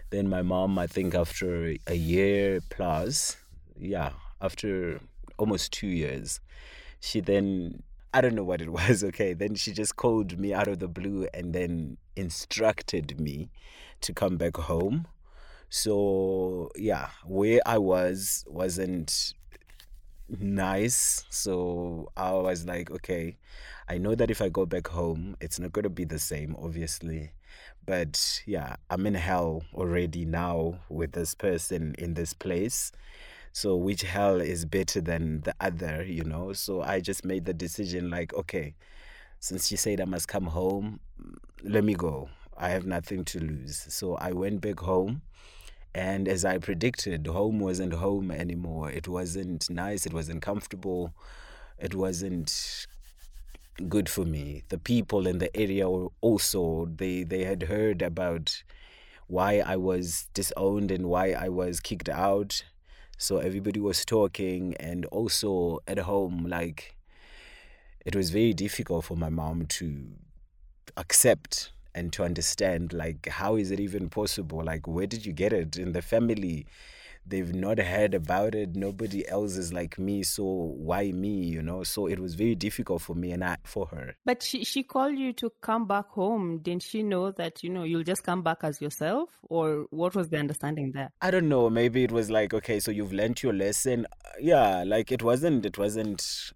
then 0.10 0.28
my 0.30 0.42
mom, 0.42 0.80
I 0.80 0.88
think 0.88 1.13
after 1.13 1.75
a 1.88 1.94
year 1.96 2.62
plus, 2.70 3.38
yeah, 3.78 4.13
after 4.42 5.02
almost 5.38 5.72
two 5.74 5.88
years, 5.88 6.40
she 7.00 7.20
then 7.22 7.84
I 8.13 8.22
don't 8.22 8.36
know 8.36 8.44
what 8.44 8.62
it 8.62 8.70
was, 8.74 9.04
okay. 9.04 9.34
Then 9.34 9.56
she 9.56 9.72
just 9.72 9.96
called 9.96 10.38
me 10.38 10.54
out 10.54 10.68
of 10.68 10.80
the 10.80 10.88
blue 10.88 11.28
and 11.34 11.54
then 11.54 11.98
instructed 12.16 13.20
me 13.20 13.50
to 14.01 14.13
come 14.13 14.38
back 14.38 14.58
home. 14.58 15.08
So, 15.70 16.72
yeah, 16.75 17.10
where 17.25 17.62
I 17.66 17.78
was 17.78 18.44
wasn't 18.48 19.34
nice. 20.28 21.25
So 21.30 22.10
I 22.18 22.32
was 22.34 22.66
like, 22.66 22.92
okay, 22.92 23.38
I 23.88 23.98
know 23.98 24.16
that 24.16 24.32
if 24.32 24.42
I 24.42 24.50
go 24.50 24.66
back 24.66 24.88
home, 24.88 25.36
it's 25.39 25.60
not 25.60 25.74
going 25.74 25.84
to 25.84 25.89
be 25.89 26.06
the 26.06 26.20
same, 26.20 26.56
obviously. 26.60 27.32
But 27.86 28.42
yeah, 28.46 28.75
I'm 28.89 29.06
in 29.08 29.16
hell 29.16 29.63
already 29.74 30.25
now 30.25 30.80
with 30.89 31.13
this 31.13 31.34
person 31.34 31.96
in 31.98 32.13
this 32.13 32.34
place. 32.34 32.92
So 33.51 33.75
which 33.75 34.01
hell 34.03 34.39
is 34.39 34.65
better 34.65 35.01
than 35.01 35.41
the 35.41 35.56
other, 35.60 36.03
you 36.03 36.24
know? 36.24 36.53
So 36.53 36.82
I 36.82 37.00
just 37.00 37.25
made 37.25 37.46
the 37.46 37.53
decision 37.53 38.10
like, 38.10 38.34
okay, 38.34 38.75
since 39.39 39.68
she 39.68 39.75
said 39.75 40.01
I 40.01 40.06
must 40.06 40.27
come 40.27 40.46
home, 40.48 41.00
let 41.63 41.84
me 41.84 41.94
go. 41.94 42.29
I 42.58 42.70
have 42.70 42.86
nothing 42.86 43.25
to 43.25 43.39
lose. 43.39 43.86
So 43.89 44.15
I 44.15 44.32
went 44.32 44.62
back 44.62 44.79
home. 44.79 45.22
And 45.96 46.27
as 46.27 46.46
I 46.46 46.60
predicted, 46.60 47.25
home 47.25 47.60
wasn't 47.60 47.94
home 47.94 48.29
anymore. 48.29 48.91
It 48.91 49.08
wasn't 49.08 49.70
nice. 49.70 50.06
It 50.06 50.13
wasn't 50.13 50.41
comfortable. 50.41 51.13
It 51.79 51.96
wasn't 51.96 52.86
good 53.88 54.10
for 54.10 54.25
me. 54.25 54.63
The 54.70 54.77
people 54.77 55.25
in 55.25 55.39
the 55.39 55.56
area 55.56 55.89
were 55.89 56.10
also 56.22 56.89
they 56.96 57.24
they 57.24 57.44
had 57.46 57.63
heard 57.63 58.01
about 58.01 58.63
why 59.27 59.60
I 59.65 59.77
was 59.77 60.27
disowned 60.34 60.91
and 60.91 61.08
why 61.08 61.32
I 61.32 61.50
was 61.50 61.79
kicked 61.79 62.10
out. 62.10 62.63
So 63.20 63.38
everybody 63.40 63.82
was 63.82 64.06
talking, 64.06 64.76
and 64.80 65.06
also 65.08 65.80
at 65.88 66.00
home, 66.00 66.46
like 66.48 66.96
it 68.06 68.16
was 68.16 68.30
very 68.30 68.54
difficult 68.54 69.04
for 69.06 69.18
my 69.18 69.28
mom 69.30 69.66
to 69.66 70.06
accept 70.96 71.74
and 71.94 72.14
to 72.14 72.24
understand 72.24 72.94
like 72.94 73.28
how 73.28 73.58
is 73.58 73.72
it 73.72 73.80
even 73.82 74.10
possible? 74.10 74.64
Like 74.64 74.88
where 74.88 75.06
did 75.06 75.26
you 75.26 75.34
get 75.34 75.52
it 75.52 75.76
in 75.76 75.92
the 75.92 76.02
family 76.02 76.66
they've 77.26 77.54
not 77.54 77.80
heard 77.80 78.14
about 78.14 78.56
it. 78.56 78.76
Nobody 78.76 79.28
else 79.28 79.58
is 79.58 79.72
like 79.74 80.00
me 80.00 80.24
so 80.24 80.44
why 80.44 81.12
me 81.12 81.30
you 81.30 81.62
know? 81.62 81.84
So 81.84 82.08
it 82.08 82.20
was 82.20 82.36
very 82.36 82.56
difficult 82.56 83.02
for 83.02 83.16
me 83.16 83.32
and 83.32 83.44
I, 83.44 83.58
for 83.64 83.88
her. 83.88 84.16
But 84.26 84.44
she 84.44 84.64
she 84.64 84.84
called 84.84 85.18
you 85.18 85.34
to 85.34 85.52
come 85.62 85.88
back 85.88 86.08
home. 86.10 86.60
Didn't 86.60 86.84
she 86.84 87.04
know 87.04 87.32
that 87.32 87.64
you 87.64 87.70
know 87.70 87.84
you'll 87.84 88.04
just 88.04 88.24
come 88.24 88.42
back 88.42 88.60
as 88.64 88.82
yourself? 88.82 89.30
Or 89.44 89.86
what 89.90 90.16
was 90.16 90.30
the 90.30 90.38
understanding 90.38 90.92
there? 90.92 91.12
I 91.22 91.32
don't 91.32 91.50
know. 91.50 91.70
Maybe 91.70 92.04
it 92.04 92.12
was 92.12 92.30
like 92.30 92.54
okay 92.54 92.80
so 92.80 92.92
you've 92.92 93.14
learned 93.14 93.42
your 93.44 93.54
lesson. 93.54 94.08
Yeah 94.40 94.84
like 94.86 95.12
it 95.12 95.24
wasn't 95.24 95.66
it 95.66 95.78
wasn't 95.78 96.54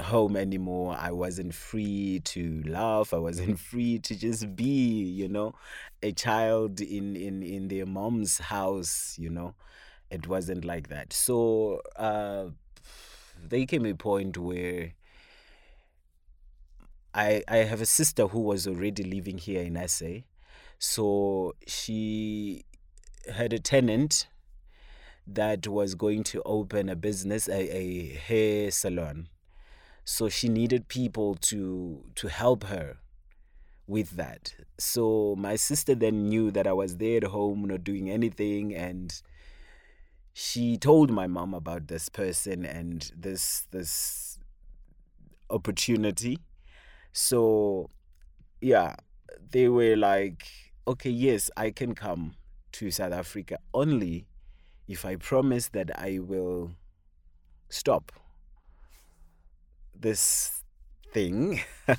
home 0.00 0.36
anymore. 0.36 0.96
I 0.98 1.12
wasn't 1.12 1.54
free 1.54 2.20
to 2.24 2.62
laugh. 2.66 3.12
I 3.14 3.18
wasn't 3.18 3.58
free 3.70 3.98
to 4.00 4.16
just 4.16 4.54
be, 4.56 4.64
you 4.64 5.28
know, 5.28 5.54
a 6.02 6.12
child 6.12 6.80
in 6.80 7.16
in 7.16 7.42
in 7.42 7.68
their 7.68 7.86
mom's 7.86 8.38
house. 8.38 9.16
You 9.18 9.30
know, 9.30 9.54
it 10.10 10.26
wasn't 10.26 10.64
like 10.64 10.88
that. 10.88 11.12
So 11.12 11.80
uh, 11.96 12.46
there 13.42 13.66
came 13.66 13.86
a 13.86 13.94
point 13.94 14.36
where 14.36 14.92
I 17.14 17.42
I 17.48 17.58
have 17.58 17.80
a 17.80 17.86
sister 17.86 18.26
who 18.26 18.40
was 18.40 18.66
already 18.66 19.02
living 19.02 19.38
here 19.38 19.62
in 19.62 19.88
SA, 19.88 20.22
so 20.78 21.54
she 21.66 22.64
had 23.32 23.52
a 23.52 23.58
tenant 23.58 24.28
that 25.26 25.68
was 25.68 25.94
going 25.94 26.24
to 26.24 26.42
open 26.44 26.88
a 26.88 26.96
business, 26.96 27.48
a, 27.48 27.76
a 27.76 28.14
hair 28.14 28.70
salon. 28.70 29.28
So 30.04 30.28
she 30.28 30.48
needed 30.48 30.88
people 30.88 31.34
to 31.36 32.04
to 32.16 32.28
help 32.28 32.64
her 32.64 32.98
with 33.86 34.10
that. 34.10 34.54
So 34.78 35.34
my 35.36 35.56
sister 35.56 35.94
then 35.94 36.28
knew 36.28 36.50
that 36.52 36.66
i 36.66 36.72
was 36.72 36.96
there 36.98 37.18
at 37.18 37.24
home 37.24 37.64
not 37.64 37.84
doing 37.84 38.08
anything 38.08 38.74
and 38.74 39.20
she 40.32 40.76
told 40.76 41.10
my 41.10 41.26
mom 41.26 41.54
about 41.54 41.88
this 41.88 42.08
person 42.08 42.64
and 42.64 43.10
this 43.16 43.66
this 43.70 44.38
opportunity. 45.50 46.38
So 47.12 47.90
yeah 48.60 48.94
they 49.50 49.68
were 49.68 49.96
like 49.96 50.46
okay 50.86 51.10
yes 51.10 51.50
i 51.56 51.70
can 51.70 51.94
come 51.94 52.34
to 52.72 52.90
south 52.90 53.12
africa 53.12 53.58
only 53.72 54.26
if 54.88 55.04
i 55.04 55.16
promise 55.16 55.68
that 55.68 55.90
i 55.98 56.18
will 56.18 56.70
stop 57.68 58.12
this 59.98 60.59
thing 61.12 61.60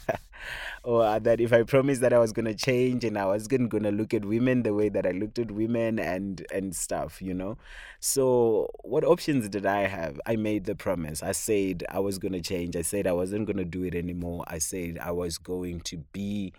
or 0.83 1.19
that 1.19 1.39
if 1.39 1.53
I 1.53 1.63
promised 1.63 2.01
that 2.01 2.13
I 2.13 2.19
was 2.19 2.33
gonna 2.33 2.53
change 2.53 3.03
and 3.03 3.17
I 3.17 3.25
was 3.25 3.47
gonna, 3.47 3.67
gonna 3.67 3.91
look 3.91 4.13
at 4.13 4.25
women 4.25 4.63
the 4.63 4.73
way 4.73 4.89
that 4.89 5.05
I 5.05 5.11
looked 5.11 5.39
at 5.39 5.51
women 5.51 5.99
and 5.99 6.45
and 6.51 6.75
stuff, 6.75 7.21
you 7.21 7.33
know. 7.33 7.57
So 7.99 8.69
what 8.83 9.03
options 9.03 9.49
did 9.49 9.65
I 9.65 9.87
have? 9.87 10.19
I 10.25 10.35
made 10.35 10.65
the 10.65 10.75
promise. 10.75 11.21
I 11.21 11.33
said 11.33 11.83
I 11.89 11.99
was 11.99 12.17
gonna 12.17 12.41
change. 12.41 12.75
I 12.75 12.81
said 12.81 13.07
I 13.07 13.13
wasn't 13.13 13.47
gonna 13.47 13.65
do 13.65 13.83
it 13.83 13.95
anymore. 13.95 14.43
I 14.47 14.57
said 14.57 14.97
I 14.99 15.11
was 15.11 15.37
going 15.37 15.81
to 15.81 15.97
be 16.11 16.53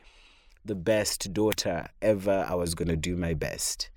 the 0.64 0.76
best 0.76 1.32
daughter 1.32 1.88
ever. 2.00 2.46
I 2.48 2.54
was 2.54 2.74
gonna 2.74 2.96
do 2.96 3.16
my 3.16 3.34
best. 3.34 3.90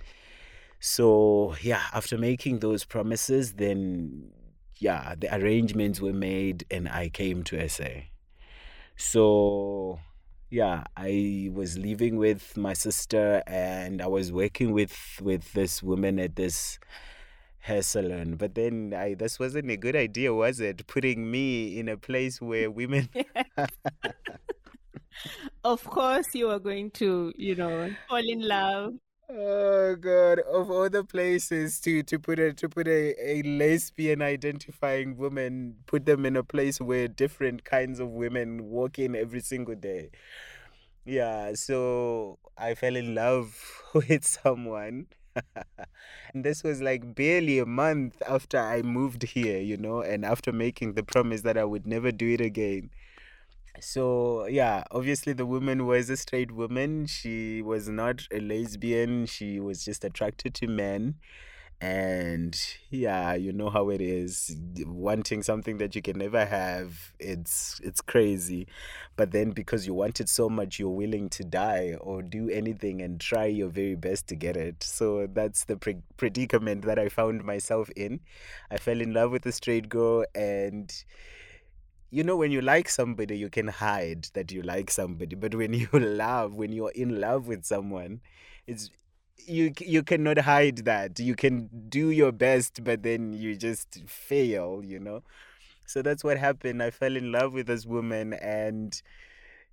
So 0.80 1.56
yeah, 1.62 1.82
after 1.94 2.18
making 2.18 2.60
those 2.60 2.84
promises, 2.84 3.54
then 3.54 4.32
yeah, 4.78 5.16
the 5.18 5.34
arrangements 5.36 6.02
were 6.02 6.14
made 6.14 6.66
and 6.70 6.90
I 6.90 7.10
came 7.10 7.44
to 7.44 7.70
SA. 7.70 7.90
So 8.96 10.00
yeah, 10.50 10.84
I 10.96 11.50
was 11.54 11.78
living 11.78 12.18
with 12.18 12.56
my 12.58 12.74
sister 12.74 13.44
and 13.48 14.02
I 14.02 14.08
was 14.08 14.32
working 14.32 14.72
with 14.72 14.96
with 15.22 15.54
this 15.54 15.84
woman 15.84 16.20
at 16.20 16.36
this 16.36 16.80
hair 17.60 17.82
salon. 17.82 18.36
But 18.38 18.56
then 18.56 18.94
I 18.96 19.16
this 19.16 19.40
wasn't 19.40 19.70
a 19.72 19.78
good 19.78 19.96
idea, 19.96 20.34
was 20.34 20.60
it? 20.60 20.88
Putting 20.88 21.30
me 21.32 21.80
in 21.80 21.90
a 21.90 21.98
place 21.98 22.42
where 22.42 22.70
women 22.72 23.10
Of 25.64 25.84
course 25.86 26.34
you 26.36 26.50
are 26.50 26.60
going 26.60 26.92
to, 26.92 27.34
you 27.36 27.56
know, 27.56 27.96
fall 28.08 28.18
in 28.28 28.48
love 28.48 28.94
Oh 29.38 29.96
god! 29.98 30.40
Of 30.40 30.72
all 30.72 30.90
the 30.90 31.04
places 31.04 31.80
to 31.82 32.04
to 32.04 32.18
put 32.20 32.40
a 32.40 32.54
to 32.54 32.70
put 32.70 32.88
a, 32.88 33.14
a 33.20 33.44
lesbian 33.44 34.22
identifying 34.22 35.18
woman, 35.18 35.76
put 35.88 36.06
them 36.06 36.26
in 36.26 36.36
a 36.38 36.44
place 36.44 36.80
where 36.80 37.08
different 37.10 37.66
kinds 37.66 38.00
of 38.00 38.10
women 38.10 38.70
walk 38.70 38.98
in 38.98 39.16
every 39.16 39.42
single 39.42 39.76
day. 39.76 40.10
Yeah, 41.06 41.54
so 41.56 42.40
I 42.58 42.76
fell 42.76 42.96
in 42.96 43.16
love 43.16 43.60
with 43.94 44.26
someone. 44.26 45.08
and 46.34 46.46
this 46.46 46.64
was 46.64 46.82
like 46.82 47.16
barely 47.16 47.60
a 47.60 47.66
month 47.66 48.22
after 48.28 48.58
I 48.60 48.82
moved 48.84 49.24
here, 49.24 49.60
you 49.60 49.78
know, 49.78 50.02
and 50.02 50.26
after 50.26 50.52
making 50.54 50.94
the 50.94 51.04
promise 51.04 51.42
that 51.42 51.58
I 51.58 51.66
would 51.66 51.86
never 51.88 52.12
do 52.12 52.30
it 52.34 52.42
again 52.42 52.90
so 53.80 54.46
yeah 54.48 54.84
obviously 54.92 55.34
the 55.34 55.46
woman 55.46 55.86
was 55.86 56.10
a 56.10 56.18
straight 56.18 56.52
woman. 56.52 57.06
She 57.08 57.62
was 57.62 57.88
not 57.90 58.28
a 58.32 58.40
lesbian. 58.40 59.26
She 59.26 59.60
was 59.60 59.84
just 59.84 60.04
attracted 60.04 60.54
to 60.56 60.68
men. 60.68 61.16
And 61.82 62.58
yeah 62.90 63.34
you 63.34 63.52
know 63.52 63.70
how 63.70 63.90
it 63.90 64.02
is. 64.02 64.56
Wanting 64.86 65.44
something 65.44 65.78
that 65.78 65.96
you 65.96 66.02
can 66.02 66.18
never 66.18 66.46
have 66.46 67.14
it's 67.20 67.80
it's 67.84 68.02
crazy. 68.02 68.68
But 69.18 69.32
then 69.32 69.52
because 69.52 69.86
you 69.86 69.94
want 69.94 70.20
it 70.20 70.30
so 70.30 70.50
much 70.50 70.80
you're 70.80 70.90
willing 70.90 71.30
to 71.32 71.44
die 71.44 71.96
or 72.00 72.22
do 72.22 72.50
anything 72.50 73.02
and 73.02 73.20
try 73.20 73.46
your 73.46 73.70
very 73.70 73.96
best 73.96 74.28
to 74.28 74.36
get 74.36 74.56
it. 74.58 74.84
So 74.84 75.28
that's 75.28 75.66
the 75.66 75.78
pre- 75.78 76.04
predicament 76.18 76.86
that 76.86 76.98
i 77.00 77.10
found 77.10 77.44
myself 77.44 77.90
in. 77.96 78.22
I 78.72 78.78
fell 78.78 79.02
in 79.02 79.14
love 79.14 79.32
with 79.32 79.46
a 79.46 79.52
straight 79.52 79.90
girl 79.90 80.26
and 80.34 80.94
you 82.10 82.24
know 82.24 82.36
when 82.36 82.52
you 82.52 82.62
like 82.62 82.90
somebody 82.90 83.38
you 83.38 83.50
can 83.50 83.68
hide 83.68 84.28
that 84.34 84.52
you 84.52 84.62
like 84.62 84.90
somebody 84.90 85.36
but 85.36 85.56
when 85.56 85.74
you 85.74 85.88
love 85.94 86.56
when 86.56 86.72
you're 86.72 86.92
in 86.92 87.20
love 87.20 87.48
with 87.48 87.66
someone 87.66 88.22
it's 88.68 88.90
you 89.48 89.74
you 89.80 90.04
cannot 90.04 90.40
hide 90.40 90.78
that. 90.86 91.20
You 91.20 91.36
can 91.36 91.70
do 91.90 92.10
your 92.10 92.32
best 92.32 92.84
but 92.84 93.04
then 93.04 93.34
you 93.34 93.56
just 93.56 94.02
fail 94.08 94.82
you 94.84 95.00
know? 95.00 95.24
So 95.86 96.02
that's 96.02 96.24
what 96.24 96.38
happened. 96.38 96.82
I 96.82 96.90
fell 96.90 97.16
in 97.16 97.32
love 97.32 97.54
with 97.54 97.68
this 97.68 97.86
woman 97.86 98.34
and 98.34 99.00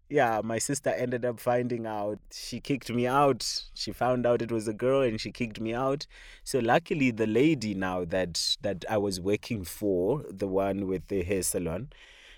yeah 0.08 0.42
my 0.44 0.58
sister 0.58 0.90
ended 0.90 1.24
up 1.24 1.40
finding 1.40 1.86
out. 1.86 2.18
She 2.32 2.60
kicked 2.60 2.90
me 2.90 3.06
out. 3.06 3.64
She 3.74 3.92
found 3.92 4.26
out 4.26 4.42
it 4.42 4.52
was 4.52 4.68
a 4.68 4.74
girl 4.74 5.02
and 5.02 5.20
she 5.20 5.32
kicked 5.32 5.60
me 5.60 5.74
out. 5.74 6.06
So 6.44 6.58
luckily 6.58 7.10
the 7.10 7.26
lady 7.26 7.74
now 7.74 8.04
that 8.06 8.56
that 8.62 8.84
i 8.90 8.98
was 8.98 9.20
working 9.20 9.64
for 9.64 10.24
the 10.28 10.48
one 10.48 10.86
with 10.86 11.06
the 11.08 11.22
hair 11.22 11.42
salon 11.42 11.88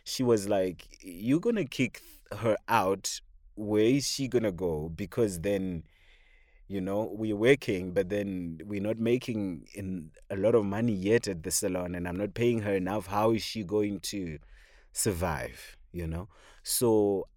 she 0.05 0.23
was 0.23 0.49
like, 0.49 0.87
You're 1.01 1.41
going 1.41 1.57
to 1.57 1.65
kick 1.65 2.03
her 2.39 2.57
out. 2.69 3.21
Where 3.57 3.85
is 3.85 4.07
she 4.07 4.29
going 4.29 4.43
to 4.43 4.53
go? 4.53 4.91
Because 4.95 5.41
then, 5.41 5.85
you 6.69 6.81
know, 6.81 7.11
we're 7.13 7.37
working, 7.37 7.93
but 7.93 8.09
then 8.09 8.61
we're 8.65 8.83
not 8.83 8.99
making 8.99 9.67
in 9.75 10.11
a 10.31 10.37
lot 10.37 10.55
of 10.55 10.65
money 10.65 10.93
yet 10.93 11.29
at 11.29 11.43
the 11.43 11.51
salon, 11.51 11.95
and 11.95 12.07
I'm 12.09 12.17
not 12.17 12.35
paying 12.35 12.61
her 12.63 12.75
enough. 12.75 13.07
How 13.07 13.31
is 13.31 13.43
she 13.43 13.65
going 13.65 14.01
to 14.01 14.39
survive? 14.93 15.77
You 15.93 16.07
know? 16.07 16.29
So 16.63 17.29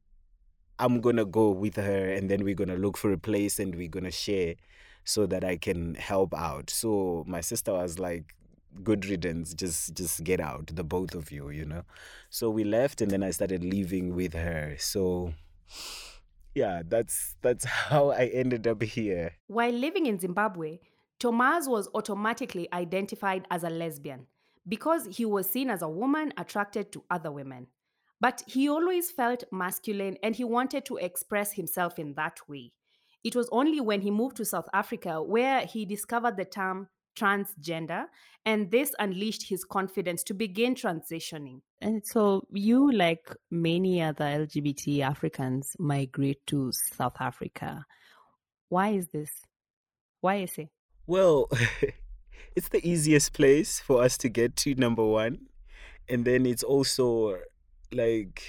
I'm 0.79 1.01
going 1.01 1.17
to 1.17 1.25
go 1.25 1.51
with 1.51 1.75
her, 1.75 2.11
and 2.11 2.29
then 2.29 2.43
we're 2.43 2.55
going 2.55 2.69
to 2.69 2.75
look 2.75 2.97
for 2.97 3.11
a 3.13 3.17
place 3.17 3.59
and 3.59 3.75
we're 3.75 3.89
going 3.89 4.05
to 4.05 4.11
share 4.11 4.55
so 5.03 5.25
that 5.27 5.43
I 5.43 5.55
can 5.57 5.95
help 5.95 6.33
out. 6.33 6.69
So 6.69 7.23
my 7.27 7.41
sister 7.41 7.73
was 7.73 7.97
like, 7.97 8.35
good 8.83 9.05
riddance 9.05 9.53
just 9.53 9.95
just 9.95 10.23
get 10.23 10.39
out 10.39 10.67
the 10.75 10.83
both 10.83 11.15
of 11.15 11.31
you 11.31 11.49
you 11.49 11.65
know? 11.65 11.83
So 12.29 12.49
we 12.49 12.63
left 12.63 13.01
and 13.01 13.09
then 13.11 13.23
i 13.23 13.31
started 13.31 13.63
living 13.63 14.15
with 14.15 14.33
her. 14.33 14.75
So 14.79 15.33
yeah 16.55 16.81
that's 16.87 17.35
that's 17.41 17.65
how 17.89 18.09
i 18.11 18.25
ended 18.25 18.67
up 18.67 18.81
here. 18.83 19.33
While 19.47 19.73
living 19.73 20.05
in 20.05 20.19
zimbabwe 20.19 20.79
tomas 21.19 21.67
was 21.67 21.89
automatically 21.93 22.67
identified 22.73 23.45
as 23.49 23.63
a 23.63 23.69
lesbian 23.69 24.27
because 24.67 25.05
he 25.05 25.25
was 25.25 25.49
seen 25.49 25.69
as 25.69 25.81
a 25.81 25.89
woman 25.89 26.33
attracted 26.37 26.91
to 26.91 27.03
other 27.09 27.31
women. 27.31 27.67
But 28.19 28.43
he 28.47 28.67
always 28.67 29.11
felt 29.11 29.43
masculine 29.51 30.17
and 30.23 30.35
he 30.35 30.43
wanted 30.43 30.85
to 30.85 30.97
express 30.97 31.53
himself 31.53 31.99
in 31.99 32.15
that 32.15 32.39
way. 32.49 32.73
It 33.23 33.35
was 33.35 33.47
only 33.51 33.79
when 33.79 34.01
he 34.01 34.11
moved 34.11 34.37
to 34.37 34.45
south 34.45 34.67
africa 34.73 35.21
where 35.21 35.65
he 35.65 35.85
discovered 35.85 36.37
the 36.37 36.45
term 36.45 36.87
transgender, 37.17 38.05
and 38.45 38.71
this 38.71 38.93
unleashed 38.99 39.49
his 39.49 39.63
confidence 39.63 40.23
to 40.23 40.33
begin 40.33 40.75
transitioning. 40.75 41.61
And 41.81 42.05
so, 42.05 42.47
you, 42.51 42.91
like 42.91 43.27
many 43.51 44.01
other 44.01 44.25
LGBT 44.25 45.01
Africans, 45.01 45.75
migrate 45.79 46.45
to 46.47 46.71
South 46.71 47.17
Africa. 47.19 47.85
Why 48.69 48.89
is 48.89 49.07
this? 49.09 49.31
Why 50.21 50.35
is 50.35 50.57
it? 50.57 50.69
Well, 51.05 51.49
it's 52.55 52.69
the 52.69 52.87
easiest 52.87 53.33
place 53.33 53.79
for 53.79 54.03
us 54.03 54.17
to 54.19 54.29
get 54.29 54.55
to, 54.57 54.75
number 54.75 55.05
one. 55.05 55.47
And 56.09 56.23
then 56.25 56.45
it's 56.45 56.63
also 56.63 57.37
like 57.91 58.43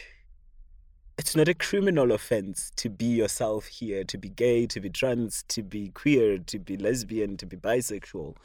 it's 1.18 1.34
not 1.34 1.48
a 1.48 1.54
criminal 1.54 2.12
offense 2.12 2.70
to 2.76 2.88
be 2.88 3.06
yourself 3.06 3.66
here, 3.66 4.04
to 4.04 4.16
be 4.16 4.28
gay, 4.28 4.66
to 4.68 4.80
be 4.80 4.88
trans, 4.88 5.42
to 5.48 5.64
be 5.64 5.88
queer, 5.88 6.38
to 6.38 6.60
be 6.60 6.76
lesbian, 6.76 7.36
to 7.36 7.44
be 7.44 7.56
bisexual. 7.56 8.36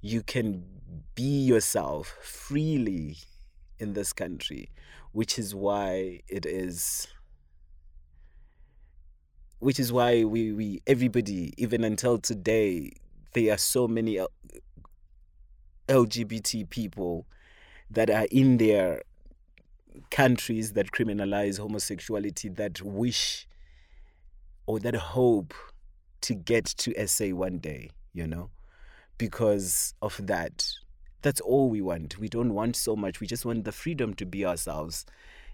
You 0.00 0.22
can 0.22 0.64
be 1.14 1.44
yourself 1.44 2.16
freely 2.20 3.18
in 3.78 3.92
this 3.92 4.12
country, 4.12 4.70
which 5.12 5.38
is 5.38 5.54
why 5.54 6.20
it 6.28 6.44
is 6.44 7.06
which 9.60 9.78
is 9.78 9.92
why 9.92 10.24
we, 10.24 10.52
we 10.52 10.82
everybody 10.86 11.52
even 11.58 11.84
until 11.84 12.16
today 12.18 12.90
there 13.34 13.52
are 13.52 13.58
so 13.58 13.86
many 13.86 14.18
lgbt 15.86 16.70
people 16.70 17.26
that 17.90 18.08
are 18.08 18.26
in 18.30 18.56
their 18.56 19.02
countries 20.10 20.72
that 20.72 20.92
criminalize 20.92 21.58
homosexuality 21.58 22.48
that 22.48 22.82
wish 22.82 23.46
or 24.66 24.78
that 24.80 24.94
hope 24.94 25.54
to 26.22 26.34
get 26.34 26.64
to 26.64 27.06
SA 27.06 27.28
one 27.28 27.58
day, 27.58 27.90
you 28.12 28.26
know, 28.26 28.50
because 29.18 29.94
of 30.02 30.26
that. 30.26 30.68
That's 31.22 31.40
all 31.40 31.68
we 31.68 31.80
want. 31.80 32.18
We 32.18 32.28
don't 32.28 32.54
want 32.54 32.76
so 32.76 32.96
much. 32.96 33.20
We 33.20 33.26
just 33.26 33.44
want 33.44 33.64
the 33.64 33.72
freedom 33.72 34.14
to 34.14 34.26
be 34.26 34.46
ourselves, 34.46 35.04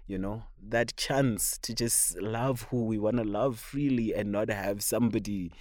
you 0.07 0.17
know, 0.17 0.43
that 0.69 0.95
chance 0.95 1.57
to 1.63 1.73
just 1.73 2.17
love 2.21 2.67
who 2.69 2.85
we 2.85 2.97
want 2.97 3.17
to 3.17 3.23
love 3.23 3.59
freely 3.59 4.13
and 4.13 4.31
not 4.31 4.49
have 4.49 4.81
somebody 4.81 5.51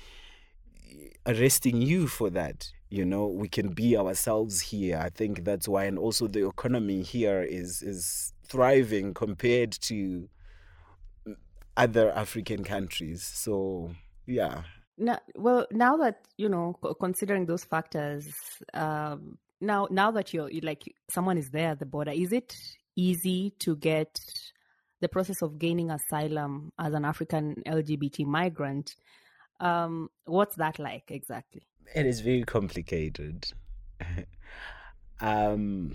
eh, 0.89 1.09
arresting 1.27 1.83
you 1.83 2.07
for 2.07 2.31
that. 2.31 2.71
You 2.89 3.05
know, 3.05 3.27
we 3.27 3.49
can 3.49 3.71
be 3.71 3.97
ourselves 3.97 4.61
here. 4.61 4.99
I 4.99 5.11
think 5.11 5.45
that's 5.45 5.67
why, 5.67 5.85
and 5.85 5.99
also 5.99 6.29
the 6.29 6.47
economy 6.47 7.03
here 7.03 7.43
is 7.43 7.83
is 7.83 8.33
thriving 8.49 9.15
compared 9.15 9.73
to 9.73 10.29
other 11.77 12.11
African 12.13 12.65
countries. 12.65 13.23
So 13.23 13.91
yeah. 14.27 14.63
Now, 14.99 15.19
well, 15.35 15.67
now 15.71 15.97
that 15.99 16.27
you 16.37 16.49
know, 16.49 16.75
considering 17.01 17.47
those 17.47 17.65
factors, 17.65 18.27
um, 18.73 19.39
now 19.61 19.89
now 19.91 20.11
that 20.11 20.33
you're 20.33 20.51
like 20.63 20.83
someone 21.11 21.39
is 21.39 21.51
there 21.51 21.71
at 21.71 21.79
the 21.79 21.87
border, 21.87 22.13
is 22.13 22.33
it 22.33 22.57
easy 22.97 23.53
to 23.59 23.77
get 23.77 24.19
the 25.01 25.09
process 25.09 25.43
of 25.43 25.59
gaining 25.59 25.91
asylum 25.91 26.73
as 26.79 26.95
an 26.95 27.05
African 27.05 27.63
LGBT 27.67 28.25
migrant? 28.27 28.97
Um, 29.61 30.09
what's 30.25 30.57
that 30.57 30.79
like 30.79 31.11
exactly? 31.11 31.67
It 31.95 32.07
is 32.07 32.21
very 32.21 32.45
complicated. 32.45 33.47
um, 35.21 35.95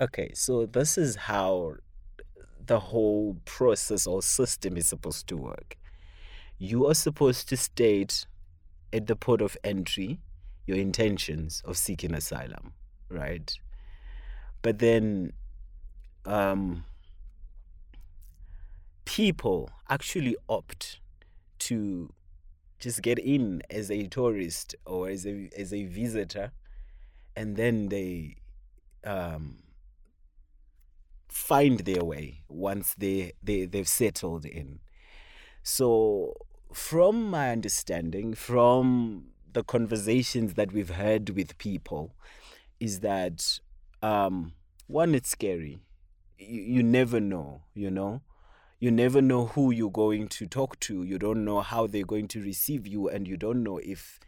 Okay, 0.00 0.30
so 0.34 0.64
this 0.64 0.96
is 0.96 1.14
how 1.14 1.74
the 2.66 2.80
whole 2.80 3.36
process 3.44 4.06
or 4.06 4.22
system 4.22 4.78
is 4.78 4.86
supposed 4.86 5.26
to 5.28 5.36
work. 5.36 5.76
You 6.58 6.86
are 6.86 6.94
supposed 6.94 7.50
to 7.50 7.56
state 7.56 8.26
at 8.94 9.06
the 9.06 9.14
port 9.14 9.42
of 9.42 9.58
entry 9.62 10.18
your 10.66 10.78
intentions 10.78 11.62
of 11.66 11.76
seeking 11.76 12.14
asylum, 12.14 12.72
right? 13.10 13.52
But 14.62 14.78
then 14.78 15.34
um, 16.24 16.84
people 19.04 19.70
actually 19.90 20.36
opt 20.48 21.00
to 21.60 22.10
just 22.78 23.02
get 23.02 23.18
in 23.18 23.60
as 23.68 23.90
a 23.90 24.06
tourist 24.06 24.74
or 24.86 25.10
as 25.10 25.26
a 25.26 25.50
as 25.58 25.74
a 25.74 25.84
visitor, 25.84 26.52
and 27.36 27.56
then 27.56 27.88
they 27.88 28.36
um, 29.04 29.56
find 31.30 31.80
their 31.80 32.04
way 32.04 32.42
once 32.48 32.94
they, 32.98 33.32
they 33.42 33.64
they've 33.64 33.88
settled 33.88 34.44
in. 34.44 34.80
So 35.62 36.34
from 36.72 37.30
my 37.30 37.50
understanding, 37.50 38.34
from 38.34 39.26
the 39.52 39.62
conversations 39.62 40.54
that 40.54 40.72
we've 40.72 40.90
had 40.90 41.30
with 41.30 41.58
people, 41.58 42.14
is 42.78 43.00
that 43.00 43.60
um, 44.02 44.52
one, 44.86 45.14
it's 45.14 45.30
scary. 45.30 45.80
You, 46.38 46.62
you 46.62 46.82
never 46.82 47.20
know, 47.20 47.62
you 47.74 47.90
know. 47.90 48.22
You 48.78 48.90
never 48.90 49.20
know 49.20 49.46
who 49.46 49.70
you're 49.70 49.90
going 49.90 50.28
to 50.28 50.46
talk 50.46 50.80
to. 50.80 51.02
You 51.02 51.18
don't 51.18 51.44
know 51.44 51.60
how 51.60 51.86
they're 51.86 52.04
going 52.04 52.28
to 52.28 52.42
receive 52.42 52.86
you, 52.86 53.08
and 53.08 53.28
you 53.28 53.36
don't 53.36 53.62
know 53.62 53.76
if 53.78 54.18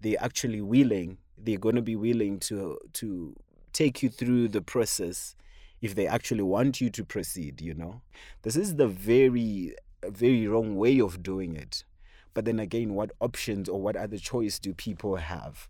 they're 0.00 0.22
actually 0.22 0.60
willing. 0.60 1.18
They're 1.38 1.58
going 1.58 1.76
to 1.76 1.82
be 1.82 1.96
willing 1.96 2.38
to 2.40 2.78
to 2.94 3.34
take 3.72 4.02
you 4.02 4.10
through 4.10 4.48
the 4.48 4.60
process 4.60 5.34
if 5.80 5.94
they 5.94 6.06
actually 6.06 6.42
want 6.42 6.80
you 6.80 6.90
to 6.90 7.04
proceed, 7.04 7.60
you 7.60 7.74
know. 7.74 8.02
This 8.42 8.56
is 8.56 8.76
the 8.76 8.88
very, 8.88 9.74
very 10.04 10.46
wrong 10.46 10.76
way 10.76 11.00
of 11.00 11.22
doing 11.22 11.56
it. 11.56 11.84
But 12.34 12.44
then 12.44 12.58
again, 12.58 12.94
what 12.94 13.12
options 13.20 13.68
or 13.68 13.80
what 13.80 13.96
other 13.96 14.18
choice 14.18 14.58
do 14.58 14.74
people 14.74 15.16
have? 15.16 15.68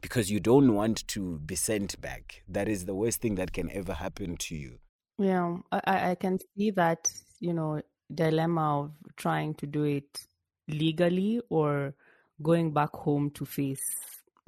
Because 0.00 0.30
you 0.30 0.40
don't 0.40 0.74
want 0.74 1.06
to 1.08 1.38
be 1.38 1.54
sent 1.54 2.00
back. 2.00 2.42
That 2.48 2.68
is 2.68 2.86
the 2.86 2.94
worst 2.94 3.20
thing 3.20 3.36
that 3.36 3.52
can 3.52 3.70
ever 3.70 3.94
happen 3.94 4.36
to 4.36 4.56
you. 4.56 4.78
Yeah, 5.18 5.58
I, 5.70 6.10
I 6.10 6.14
can 6.16 6.38
see 6.56 6.70
that, 6.72 7.12
you 7.38 7.52
know, 7.52 7.80
dilemma 8.12 8.80
of 8.80 8.92
trying 9.16 9.54
to 9.54 9.66
do 9.66 9.84
it 9.84 10.26
legally 10.68 11.40
or 11.50 11.94
going 12.42 12.72
back 12.72 12.90
home 12.92 13.30
to 13.30 13.44
face 13.44 13.84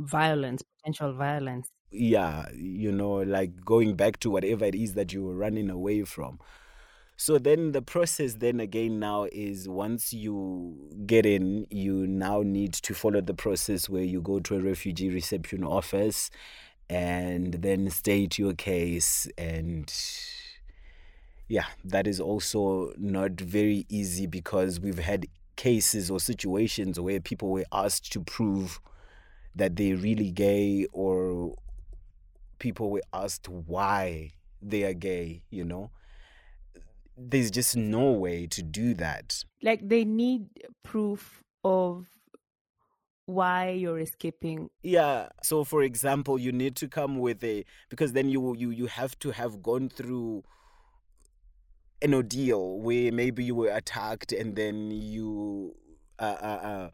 violence, 0.01 0.63
potential 0.63 1.15
violence 1.15 1.71
yeah, 1.95 2.47
you 2.55 2.91
know, 2.93 3.15
like 3.15 3.65
going 3.65 3.95
back 3.95 4.19
to 4.21 4.31
whatever 4.31 4.65
it 4.65 4.75
is 4.75 4.95
that 4.95 5.13
you 5.13 5.25
were 5.25 5.35
running 5.35 5.71
away 5.71 6.03
from. 6.05 6.39
So 7.17 7.39
then 7.39 7.73
the 7.73 7.83
process 7.83 8.35
then 8.35 8.59
again 8.59 8.99
now 8.99 9.29
is 9.31 9.69
once 9.69 10.13
you 10.13 10.91
get 11.07 11.25
in, 11.25 11.67
you 11.71 12.07
now 12.07 12.43
need 12.43 12.73
to 12.75 12.95
follow 12.95 13.21
the 13.21 13.35
process 13.35 13.89
where 13.89 14.03
you 14.03 14.21
go 14.21 14.41
to 14.41 14.57
a 14.57 14.61
refugee 14.61 15.11
reception 15.11 15.63
office 15.63 16.31
and 16.91 17.55
then 17.55 17.89
state 17.91 18.39
your 18.39 18.53
case 18.53 19.29
and 19.39 19.93
yeah, 21.47 21.67
that 21.85 22.07
is 22.07 22.21
also 22.21 22.93
not 22.99 23.33
very 23.33 23.87
easy 23.89 24.27
because 24.27 24.81
we've 24.81 24.99
had 24.99 25.27
cases 25.57 26.11
or 26.11 26.19
situations 26.19 26.99
where 26.99 27.21
people 27.21 27.51
were 27.51 27.67
asked 27.71 28.13
to 28.13 28.21
prove 28.21 28.81
that 29.55 29.77
they're 29.77 29.97
really 29.97 30.31
gay 30.31 30.87
or 30.93 31.55
people 32.59 32.91
were 32.91 33.03
asked 33.13 33.49
why 33.49 34.33
they 34.63 34.85
are 34.85 34.95
gay, 34.95 35.43
you 35.51 35.65
know, 35.65 35.91
there's 37.17 37.51
just 37.51 37.77
no 37.77 38.13
way 38.13 38.47
to 38.47 38.63
do 38.63 38.95
that. 38.95 39.45
Like 39.63 39.89
they 39.89 40.05
need 40.05 40.47
proof 40.83 41.43
of 41.63 42.07
why 43.27 43.71
you're 43.71 43.99
escaping. 43.99 44.71
Yeah. 44.83 45.29
So 45.43 45.65
for 45.65 45.83
example, 45.83 46.39
you 46.39 46.53
need 46.53 46.77
to 46.77 46.89
come 46.89 47.19
with 47.19 47.43
a 47.45 47.65
because 47.89 48.13
then 48.13 48.29
you 48.29 48.55
you 48.57 48.71
you 48.71 48.87
have 48.87 49.19
to 49.21 49.31
have 49.31 49.63
gone 49.63 49.89
through 49.89 50.45
an 52.03 52.15
ordeal 52.15 52.81
where 52.81 53.11
maybe 53.13 53.45
you 53.45 53.55
were 53.55 53.71
attacked 53.71 54.33
and 54.33 54.57
then 54.57 54.91
you 54.91 55.75
uh, 56.19 56.37
uh, 56.41 56.61
uh, 56.63 56.91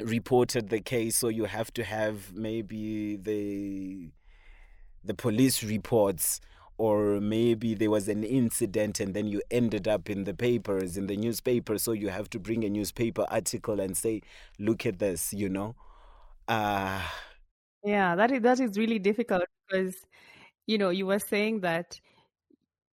reported 0.00 0.68
the 0.68 0.80
case 0.80 1.16
so 1.16 1.28
you 1.28 1.46
have 1.46 1.72
to 1.72 1.82
have 1.84 2.34
maybe 2.34 3.16
the 3.16 4.10
the 5.04 5.14
police 5.14 5.62
reports 5.62 6.40
or 6.78 7.20
maybe 7.20 7.74
there 7.74 7.90
was 7.90 8.08
an 8.08 8.22
incident 8.22 9.00
and 9.00 9.12
then 9.12 9.26
you 9.26 9.42
ended 9.50 9.88
up 9.88 10.08
in 10.08 10.24
the 10.24 10.32
papers 10.34 10.96
in 10.96 11.08
the 11.08 11.16
newspaper. 11.16 11.76
So 11.76 11.92
you 11.92 12.08
have 12.08 12.30
to 12.30 12.38
bring 12.38 12.64
a 12.64 12.68
newspaper 12.68 13.26
article 13.28 13.80
and 13.80 13.96
say 13.96 14.22
look 14.58 14.86
at 14.86 14.98
this 14.98 15.32
you 15.32 15.48
know? 15.48 15.74
Uh 16.46 17.02
yeah 17.84 18.14
that 18.16 18.30
is 18.30 18.42
that 18.42 18.60
is 18.60 18.78
really 18.78 18.98
difficult 18.98 19.44
because 19.68 19.96
you 20.66 20.78
know 20.78 20.90
you 20.90 21.06
were 21.06 21.18
saying 21.18 21.60
that 21.60 22.00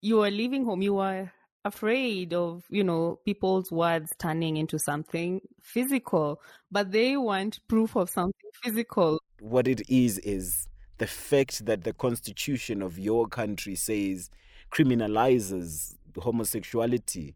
you 0.00 0.16
were 0.18 0.30
leaving 0.30 0.64
home. 0.64 0.82
You 0.82 0.94
were 0.94 1.32
afraid 1.64 2.34
of 2.34 2.64
you 2.68 2.84
know 2.84 3.18
people's 3.24 3.72
words 3.72 4.12
turning 4.18 4.56
into 4.58 4.78
something 4.78 5.40
physical 5.62 6.38
but 6.70 6.92
they 6.92 7.16
want 7.16 7.58
proof 7.68 7.96
of 7.96 8.10
something 8.10 8.50
physical. 8.62 9.18
What 9.40 9.66
it 9.66 9.88
is 9.88 10.18
is 10.18 10.68
the 10.98 11.07
fact 11.07 11.66
that 11.66 11.85
the 11.85 11.92
constitution 11.92 12.83
of 12.83 12.98
your 12.98 13.26
country 13.26 13.74
says 13.74 14.30
criminalizes 14.70 15.94
homosexuality 16.18 17.35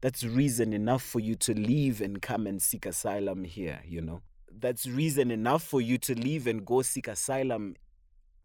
that's 0.00 0.22
reason 0.24 0.72
enough 0.72 1.02
for 1.02 1.18
you 1.18 1.34
to 1.34 1.54
leave 1.54 2.00
and 2.00 2.22
come 2.22 2.46
and 2.46 2.62
seek 2.62 2.86
asylum 2.86 3.44
here 3.44 3.80
you 3.86 4.00
know? 4.00 4.22
That's 4.60 4.86
reason 4.86 5.30
enough 5.30 5.62
for 5.62 5.80
you 5.80 5.98
to 5.98 6.14
leave 6.14 6.46
and 6.46 6.64
go 6.64 6.82
seek 6.82 7.08
asylum 7.08 7.76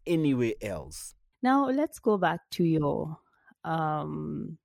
anywhere 0.06 0.52
else. 0.62 1.14
Now 1.42 1.68
let's 1.68 1.98
go 1.98 2.16
back 2.16 2.40
to 2.52 2.64
your 2.64 3.18
um, 3.64 4.58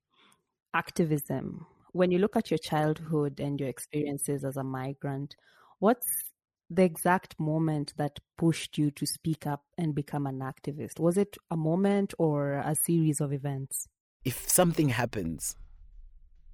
activism. 0.74 1.66
When 1.92 2.10
you 2.12 2.18
look 2.18 2.36
at 2.36 2.50
your 2.50 2.58
childhood 2.58 3.40
and 3.40 3.58
your 3.58 3.68
experiences 3.68 4.44
as 4.44 4.56
a 4.56 4.62
migrant 4.62 5.34
what's 5.80 6.29
the 6.70 6.84
exact 6.84 7.38
moment 7.38 7.92
that 7.96 8.20
pushed 8.38 8.78
you 8.78 8.90
to 8.92 9.04
speak 9.04 9.46
up 9.46 9.64
and 9.76 9.94
become 9.94 10.26
an 10.26 10.38
activist? 10.38 11.00
Was 11.00 11.18
it 11.18 11.36
a 11.50 11.56
moment 11.56 12.14
or 12.18 12.54
a 12.54 12.74
series 12.74 13.20
of 13.20 13.32
events? 13.32 13.88
If 14.24 14.48
something 14.48 14.90
happens 14.90 15.56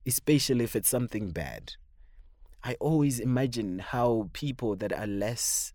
especially 0.06 0.64
if 0.64 0.76
it's 0.76 0.88
something 0.88 1.30
bad. 1.30 1.74
I 2.62 2.74
always 2.74 3.18
imagine 3.20 3.80
how 3.80 4.30
people 4.32 4.76
that 4.76 4.92
are 4.92 5.06
less, 5.06 5.72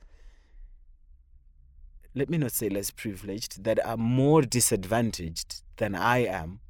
let 2.15 2.29
me 2.29 2.37
not 2.37 2.53
say 2.53 2.69
less 2.69 2.91
privileged, 2.91 3.63
that 3.63 3.85
are 3.85 3.97
more 3.97 4.41
disadvantaged 4.41 5.63
than 5.77 5.95
I 5.95 6.19
am, 6.19 6.61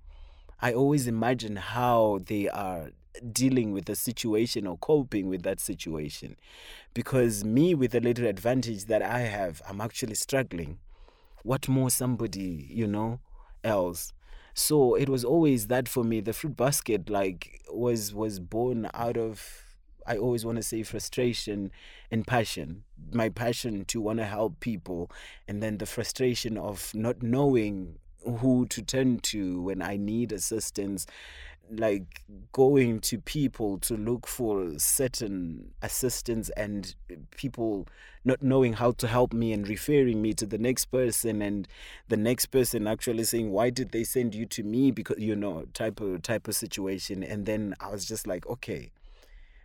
I 0.59 0.73
always 0.73 1.07
imagine 1.07 1.55
how 1.55 2.19
they 2.25 2.49
are 2.49 2.91
dealing 3.31 3.71
with 3.71 3.85
the 3.85 3.95
situation 3.95 4.67
or 4.67 4.77
coping 4.77 5.27
with 5.27 5.43
that 5.43 5.59
situation. 5.59 6.35
Because 6.93 7.43
me, 7.43 7.75
with 7.75 7.91
the 7.91 7.99
little 7.99 8.27
advantage 8.27 8.85
that 8.85 9.01
I 9.01 9.19
have, 9.19 9.61
I'm 9.67 9.81
actually 9.81 10.15
struggling. 10.15 10.79
What 11.43 11.67
more 11.67 11.89
somebody, 11.89 12.67
you 12.69 12.87
know, 12.87 13.19
else? 13.63 14.13
So 14.53 14.95
it 14.95 15.09
was 15.09 15.23
always 15.23 15.67
that 15.67 15.87
for 15.87 16.03
me. 16.03 16.21
The 16.21 16.33
fruit 16.33 16.57
basket, 16.57 17.09
like, 17.09 17.61
was 17.71 18.13
was 18.13 18.39
born 18.39 18.89
out 18.93 19.17
of 19.17 19.71
I 20.05 20.17
always 20.17 20.45
want 20.45 20.57
to 20.57 20.63
say 20.63 20.83
frustration 20.83 21.71
and 22.09 22.25
passion. 22.25 22.83
My 23.11 23.29
passion 23.29 23.85
to 23.85 24.01
want 24.01 24.19
to 24.19 24.25
help 24.25 24.59
people, 24.59 25.11
and 25.47 25.61
then 25.61 25.77
the 25.77 25.85
frustration 25.85 26.57
of 26.57 26.93
not 26.93 27.21
knowing 27.21 27.99
who 28.23 28.65
to 28.67 28.81
turn 28.81 29.19
to 29.19 29.61
when 29.61 29.81
I 29.81 29.97
need 29.97 30.31
assistance, 30.31 31.07
like 31.71 32.23
going 32.51 32.99
to 32.99 33.17
people 33.19 33.77
to 33.79 33.95
look 33.95 34.27
for 34.27 34.77
certain 34.77 35.71
assistance 35.81 36.49
and 36.57 36.95
people 37.31 37.87
not 38.25 38.41
knowing 38.41 38.73
how 38.73 38.91
to 38.91 39.07
help 39.07 39.33
me 39.33 39.53
and 39.53 39.67
referring 39.67 40.21
me 40.21 40.33
to 40.33 40.45
the 40.45 40.57
next 40.57 40.85
person 40.85 41.41
and 41.41 41.67
the 42.09 42.17
next 42.17 42.47
person 42.47 42.87
actually 42.87 43.23
saying 43.23 43.51
why 43.51 43.69
did 43.69 43.91
they 43.91 44.03
send 44.03 44.35
you 44.35 44.45
to 44.45 44.63
me? 44.63 44.91
Because 44.91 45.17
you 45.19 45.35
know 45.35 45.65
type 45.73 46.01
of 46.01 46.21
type 46.21 46.47
of 46.47 46.55
situation. 46.55 47.23
And 47.23 47.45
then 47.45 47.73
I 47.79 47.89
was 47.89 48.05
just 48.05 48.27
like 48.27 48.45
okay 48.47 48.91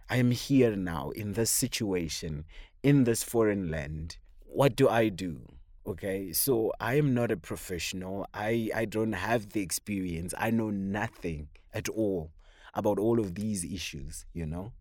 I 0.09 0.17
am 0.17 0.31
here 0.31 0.77
now 0.77 1.11
in 1.11 1.33
this 1.33 1.51
situation 1.51 2.45
in 2.83 3.05
this 3.05 3.25
foreign 3.25 3.71
land. 3.71 4.17
What 4.47 4.77
do 4.77 4.89
I 4.89 5.09
do? 5.09 5.41
Okay? 5.87 6.33
So 6.33 6.73
i 6.81 6.95
am 6.95 7.15
not 7.15 7.31
a 7.33 7.37
professional. 7.37 8.27
I 8.33 8.71
i 8.75 8.85
don't 8.85 9.13
have 9.13 9.51
the 9.51 9.61
experience. 9.61 10.35
I 10.39 10.51
know 10.51 10.71
nothing 10.71 11.49
at 11.77 11.89
all 11.89 12.33
about 12.75 12.99
all 12.99 13.21
of 13.21 13.35
these 13.35 13.65
issues 13.65 14.25
you 14.33 14.47
know? 14.47 14.73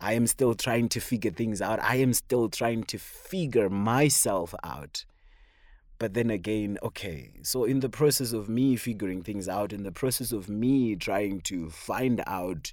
I 0.00 0.12
am 0.12 0.26
still 0.26 0.54
trying 0.54 0.88
to 0.90 1.00
figure 1.00 1.30
things 1.30 1.62
out. 1.62 1.80
I 1.82 1.96
am 1.96 2.12
still 2.12 2.48
trying 2.48 2.84
to 2.84 2.98
figure 2.98 3.70
myself 3.70 4.52
out. 4.62 5.06
But 5.98 6.12
then 6.12 6.28
again 6.28 6.76
okay 6.82 7.30
so 7.42 7.64
in 7.64 7.80
the 7.80 7.88
process 7.88 8.32
of 8.32 8.48
me 8.48 8.76
figuring 8.76 9.22
things 9.22 9.48
out 9.48 9.72
in 9.72 9.84
the 9.84 9.92
process 9.92 10.32
of 10.32 10.48
me 10.48 10.96
trying 10.96 11.40
to 11.42 11.70
find 11.70 12.22
out 12.26 12.72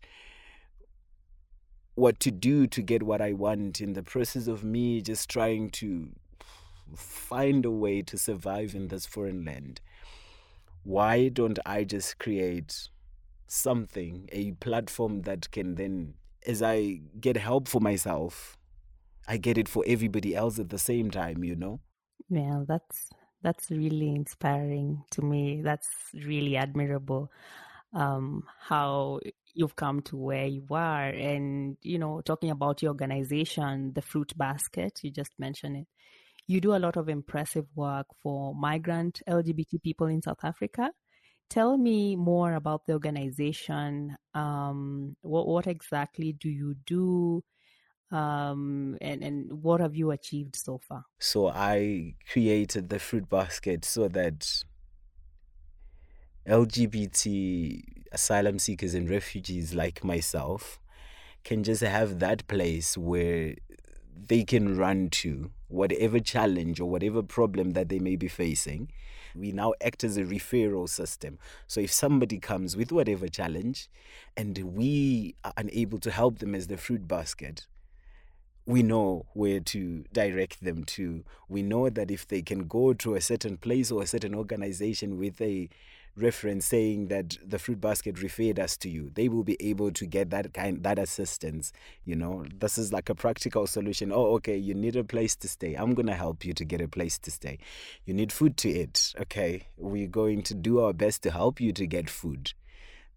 what 1.96 2.20
to 2.22 2.32
do 2.32 2.66
to 2.68 2.82
get 2.82 3.04
what 3.04 3.22
i 3.22 3.32
want 3.32 3.80
in 3.80 3.94
the 3.94 4.02
process 4.02 4.48
of 4.48 4.64
me 4.64 5.02
just 5.02 5.30
trying 5.30 5.70
to 5.70 6.10
find 6.96 7.66
a 7.66 7.72
way 7.72 8.02
to 8.02 8.18
survive 8.18 8.76
in 8.76 8.88
this 8.88 9.06
foreign 9.06 9.46
land, 9.46 9.82
why 10.84 11.30
don't 11.30 11.60
I 11.66 11.84
just 11.84 12.20
create 12.20 12.90
something, 13.52 14.30
a 14.32 14.52
platform 14.54 15.22
that 15.24 15.52
can 15.52 15.76
then, 15.76 16.14
as 16.46 16.62
I 16.62 17.02
get 17.20 17.38
help 17.38 17.68
for 17.68 17.82
myself, 17.82 18.58
I 19.28 19.38
get 19.38 19.58
it 19.58 19.70
for 19.70 19.84
everybody 19.88 20.36
else 20.36 20.60
at 20.60 20.70
the 20.70 20.80
same 20.80 21.12
time, 21.12 21.44
you 21.44 21.56
know? 21.56 21.82
Yeah, 22.30 22.64
that's 22.68 23.10
that's 23.44 23.72
really 23.72 24.10
inspiring 24.10 25.04
to 25.12 25.22
me. 25.22 25.62
That's 25.64 25.90
really 26.14 26.56
admirable. 26.56 27.32
Um, 27.94 28.44
how 28.60 29.20
you've 29.54 29.76
come 29.76 30.02
to 30.04 30.16
where 30.16 30.46
you 30.46 30.66
are, 30.72 31.10
and 31.10 31.78
you 31.82 32.00
know, 32.00 32.22
talking 32.22 32.52
about 32.52 32.82
your 32.82 32.92
organization, 32.92 33.92
the 33.94 34.02
Fruit 34.02 34.32
Basket, 34.38 35.00
you 35.04 35.12
just 35.12 35.34
mentioned 35.40 35.78
it 35.78 35.88
you 36.48 36.60
do 36.60 36.76
a 36.76 36.80
lot 36.80 36.98
of 36.98 37.08
impressive 37.08 37.66
work 37.76 38.08
for 38.22 38.54
migrant 38.54 39.22
LGBT 39.28 39.82
people 39.82 40.08
in 40.08 40.22
South 40.22 40.44
Africa. 40.44 40.92
Tell 41.52 41.78
me 41.78 42.16
more 42.16 42.54
about 42.54 42.86
the 42.86 42.94
organization. 42.94 44.16
Um, 44.34 45.18
what, 45.20 45.48
what 45.48 45.68
exactly 45.68 46.32
do 46.32 46.50
you 46.50 46.76
do? 46.86 47.44
Um, 48.10 48.98
and, 49.02 49.22
and 49.22 49.62
what 49.62 49.82
have 49.82 49.94
you 49.96 50.12
achieved 50.12 50.56
so 50.56 50.78
far? 50.78 51.04
So 51.20 51.48
I 51.50 52.16
created 52.30 52.90
the 52.90 53.00
fruit 53.00 53.30
basket 53.30 53.84
so 53.86 54.08
that 54.08 54.64
LGBT 56.46 57.84
asylum 58.14 58.58
seekers 58.60 58.94
and 58.94 59.10
refugees 59.10 59.74
like 59.74 60.04
myself 60.06 60.80
can 61.44 61.64
just 61.64 61.82
have 61.82 62.20
that 62.20 62.48
place 62.48 62.98
where 62.98 63.56
they 64.28 64.44
can 64.44 64.78
run 64.78 65.10
to 65.10 65.52
whatever 65.68 66.20
challenge 66.20 66.80
or 66.80 66.90
whatever 66.90 67.24
problem 67.24 67.72
that 67.72 67.90
they 67.90 68.00
may 68.00 68.16
be 68.16 68.28
facing. 68.28 68.92
We 69.36 69.52
now 69.52 69.74
act 69.84 70.04
as 70.04 70.18
a 70.18 70.24
referral 70.24 70.90
system. 70.90 71.40
So 71.68 71.80
if 71.80 71.92
somebody 71.92 72.38
comes 72.38 72.76
with 72.76 72.92
whatever 72.92 73.28
challenge 73.28 73.90
and 74.36 74.58
we 74.58 75.36
are 75.44 75.54
unable 75.56 76.00
to 76.00 76.12
help 76.12 76.40
them 76.40 76.54
as 76.54 76.68
the 76.68 76.78
fruit 76.78 77.08
basket, 77.08 77.66
we 78.66 78.84
know 78.84 79.26
where 79.34 79.60
to 79.60 80.04
direct 80.14 80.64
them 80.64 80.84
to. 80.84 81.24
We 81.50 81.64
know 81.64 81.90
that 81.90 82.12
if 82.12 82.28
they 82.28 82.42
can 82.42 82.68
go 82.68 82.94
to 82.94 83.16
a 83.16 83.22
certain 83.22 83.58
place 83.58 83.92
or 83.92 84.04
a 84.04 84.08
certain 84.08 84.36
organization 84.36 85.18
with 85.18 85.42
a 85.42 85.70
reference 86.18 86.66
saying 86.66 87.08
that 87.08 87.38
the 87.46 87.58
fruit 87.58 87.80
basket 87.80 88.22
referred 88.22 88.60
us 88.60 88.76
to 88.78 88.90
you. 88.90 89.12
They 89.14 89.30
will 89.30 89.44
be 89.44 89.58
able 89.60 89.92
to 89.92 90.06
get 90.06 90.30
that 90.32 90.54
kind 90.54 90.84
that 90.84 91.00
assistance 91.00 91.72
you 92.04 92.16
know? 92.16 92.46
This 92.60 92.78
is 92.78 92.92
like 92.92 93.10
a 93.10 93.16
practical 93.16 93.66
solution. 93.68 94.12
Oh 94.12 94.34
okay 94.36 94.58
you 94.58 94.74
need 94.74 94.96
a 94.96 95.04
place 95.04 95.36
to 95.38 95.48
stay. 95.48 95.76
I'm 95.76 95.94
going 95.94 96.08
to 96.08 96.16
help 96.16 96.44
you 96.44 96.54
to 96.54 96.66
get 96.66 96.82
a 96.82 96.88
place 96.88 97.18
to 97.20 97.32
stay. 97.32 97.60
You 98.06 98.14
need 98.14 98.32
food 98.32 98.58
to 98.58 98.70
eat 98.70 99.14
okay? 99.20 99.68
We're 99.78 100.08
going 100.08 100.44
to 100.44 100.54
do 100.54 100.82
our 100.82 100.94
best 100.94 101.24
to 101.24 101.32
help 101.32 101.62
you 101.62 101.72
to 101.74 101.88
get 101.88 102.10
food. 102.10 102.54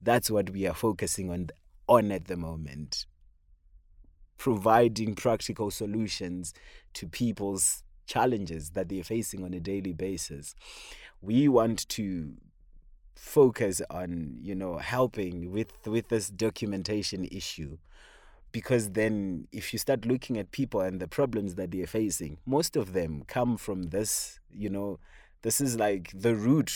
That's 0.01 0.31
what 0.31 0.51
we 0.51 0.67
are 0.67 0.75
focusing 0.75 1.31
on 1.31 1.49
on 1.89 2.13
at 2.13 2.27
the 2.27 2.37
moment. 2.37 3.07
Providing 4.39 5.15
practical 5.15 5.71
solutions 5.71 6.55
to 6.95 7.07
people's 7.09 7.83
challenges 8.07 8.71
that 8.71 8.89
they're 8.89 9.05
facing 9.05 9.45
on 9.45 9.55
a 9.55 9.61
daily 9.61 9.93
basis. 9.93 10.55
We 11.21 11.49
want 11.49 11.89
to 11.91 12.35
focus 13.25 13.81
on 13.91 14.37
you 14.43 14.55
know 14.55 14.77
helping 14.77 15.51
with 15.51 15.73
with 15.87 16.09
this 16.09 16.29
documentation 16.29 17.25
issue. 17.25 17.79
Because 18.53 18.91
then 18.91 19.49
if 19.51 19.73
you 19.73 19.79
start 19.79 20.05
looking 20.05 20.39
at 20.39 20.53
people 20.53 20.81
and 20.81 21.01
the 21.01 21.09
problems 21.09 21.57
that 21.57 21.73
they're 21.73 21.89
facing 21.89 22.39
most 22.47 22.77
of 22.77 22.93
them 22.93 23.25
come 23.27 23.57
from 23.57 23.85
this 23.85 24.39
you 24.53 24.69
know 24.69 25.01
this 25.43 25.61
is 25.61 25.77
like 25.77 26.13
the 26.15 26.35
root 26.35 26.71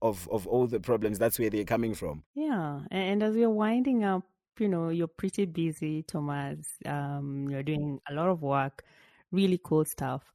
of 0.00 0.28
of 0.30 0.46
all 0.46 0.66
the 0.66 0.80
problems. 0.80 1.18
That's 1.18 1.38
where 1.38 1.50
they're 1.50 1.64
coming 1.64 1.94
from. 1.94 2.22
Yeah 2.34 2.80
and 2.90 3.22
as 3.22 3.36
you're 3.36 3.50
winding 3.50 4.04
up 4.04 4.22
you 4.58 4.68
know 4.68 4.88
you're 4.88 5.08
pretty 5.08 5.46
busy 5.46 6.04
thomas. 6.04 6.66
Um, 6.86 7.48
you're 7.50 7.64
doing 7.64 8.00
a 8.08 8.14
lot 8.14 8.28
of 8.28 8.40
work 8.40 8.84
really 9.32 9.60
cool 9.62 9.84
stuff 9.84 10.32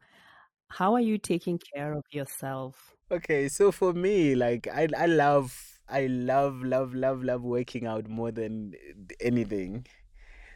how 0.78 0.94
are 0.94 1.02
you 1.02 1.18
taking 1.18 1.60
care 1.74 1.94
of 1.94 2.04
yourself 2.12 2.96
Okay, 3.12 3.50
so 3.50 3.72
for 3.72 3.94
me, 3.94 4.34
like 4.34 4.68
I 4.68 4.88
I 4.98 5.06
love 5.06 5.80
I 5.88 6.08
love 6.08 6.64
love 6.64 6.96
love 6.96 7.24
love 7.24 7.44
working 7.44 7.86
out 7.86 8.08
more 8.10 8.32
than 8.32 8.74
anything. 9.20 9.86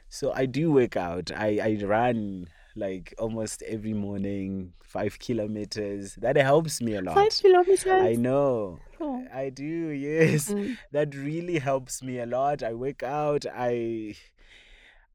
So 0.09 0.33
I 0.33 0.47
do 0.47 0.71
work 0.71 0.97
out. 0.97 1.29
I 1.31 1.59
I 1.61 1.85
run 1.85 2.47
like 2.75 3.13
almost 3.19 3.61
every 3.61 3.93
morning, 3.93 4.73
five 4.81 5.19
kilometers. 5.19 6.15
That 6.15 6.37
helps 6.37 6.81
me 6.81 6.95
a 6.95 7.01
lot. 7.01 7.13
Five 7.13 7.37
kilometers. 7.39 7.85
I 7.85 8.15
know. 8.15 8.79
Oh. 8.99 9.23
I 9.31 9.49
do. 9.49 9.89
Yes, 9.89 10.49
mm. 10.49 10.75
that 10.91 11.13
really 11.13 11.59
helps 11.59 12.01
me 12.01 12.17
a 12.17 12.25
lot. 12.25 12.63
I 12.63 12.73
work 12.73 13.03
out. 13.03 13.45
I, 13.45 14.15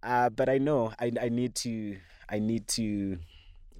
uh, 0.05 0.31
but 0.31 0.49
I 0.49 0.59
know 0.59 0.93
I 1.01 1.11
I 1.21 1.29
need 1.31 1.57
to 1.67 1.99
I 2.29 2.38
need 2.38 2.69
to 2.79 3.19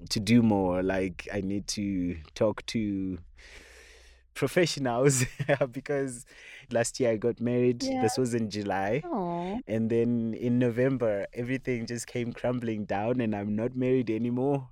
to 0.09 0.19
do 0.19 0.41
more. 0.41 0.83
Like 0.83 1.27
I 1.33 1.41
need 1.41 1.67
to 1.69 2.17
talk 2.33 2.65
to 2.67 3.17
professionals 4.33 5.25
because 5.71 6.25
last 6.71 6.99
year 6.99 7.11
I 7.11 7.17
got 7.17 7.39
married. 7.39 7.83
Yeah. 7.83 8.01
This 8.01 8.17
was 8.17 8.33
in 8.33 8.49
July. 8.49 9.01
Aww. 9.05 9.61
And 9.67 9.89
then 9.89 10.33
in 10.33 10.59
November, 10.59 11.25
everything 11.33 11.85
just 11.85 12.07
came 12.07 12.33
crumbling 12.33 12.85
down, 12.85 13.21
and 13.21 13.35
I'm 13.35 13.55
not 13.55 13.75
married 13.75 14.09
anymore. 14.09 14.69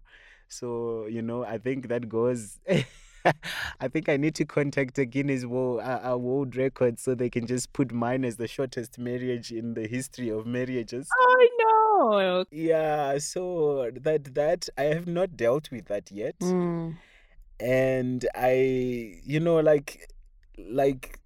So, 0.50 1.08
you 1.08 1.22
know, 1.22 1.44
I 1.44 1.58
think 1.58 1.88
that 1.88 2.10
goes. 2.10 2.60
I 3.80 3.88
think 3.88 4.10
I 4.10 4.18
need 4.18 4.36
to 4.36 4.46
contact 4.46 4.98
a 4.98 5.06
Guinness 5.06 5.46
World, 5.46 5.82
a 5.84 6.18
world 6.18 6.56
record 6.56 7.00
so 7.00 7.16
they 7.16 7.30
can 7.30 7.48
just 7.48 7.72
put 7.74 7.92
mine 7.92 8.26
as 8.26 8.38
the 8.38 8.48
shortest 8.48 8.98
marriage 8.98 9.52
in 9.52 9.74
the 9.74 9.88
history 9.88 10.30
of 10.30 10.46
marriages. 10.46 11.08
I 11.18 11.50
know. 11.60 12.46
Yeah, 12.52 13.18
so 13.20 13.92
that 14.02 14.36
that 14.36 14.70
I 14.78 14.84
have 14.84 15.08
not 15.08 15.38
dealt 15.38 15.72
with 15.72 15.86
that 15.86 16.12
yet. 16.12 16.38
Mm. 16.40 16.98
And 17.60 18.28
I 18.36 19.20
you 19.24 19.40
know 19.40 19.60
like 19.60 20.10
like 20.58 21.20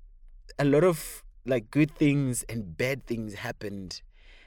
a 0.60 0.66
lot 0.66 0.84
of 0.84 1.24
like 1.46 1.72
good 1.72 1.92
things 1.96 2.44
and 2.50 2.78
bad 2.78 3.06
things 3.08 3.36
happened 3.36 4.02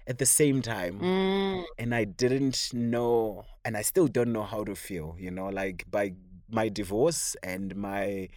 at 0.07 0.19
the 0.19 0.27
same 0.27 0.61
time 0.63 0.99
Mm. 1.01 1.65
and 1.79 1.95
I 1.95 2.05
didn't 2.05 2.73
know, 2.75 3.45
and 3.65 3.77
I 3.77 3.83
still 3.83 4.07
don't 4.09 4.33
know 4.33 4.43
how 4.43 4.65
to 4.65 4.75
feel. 4.75 5.17
You 5.19 5.31
know, 5.31 5.49
like 5.49 5.85
by 5.91 6.13
my 6.53 6.69
divorce 6.69 7.37
and 7.43 7.75
my 7.77 8.29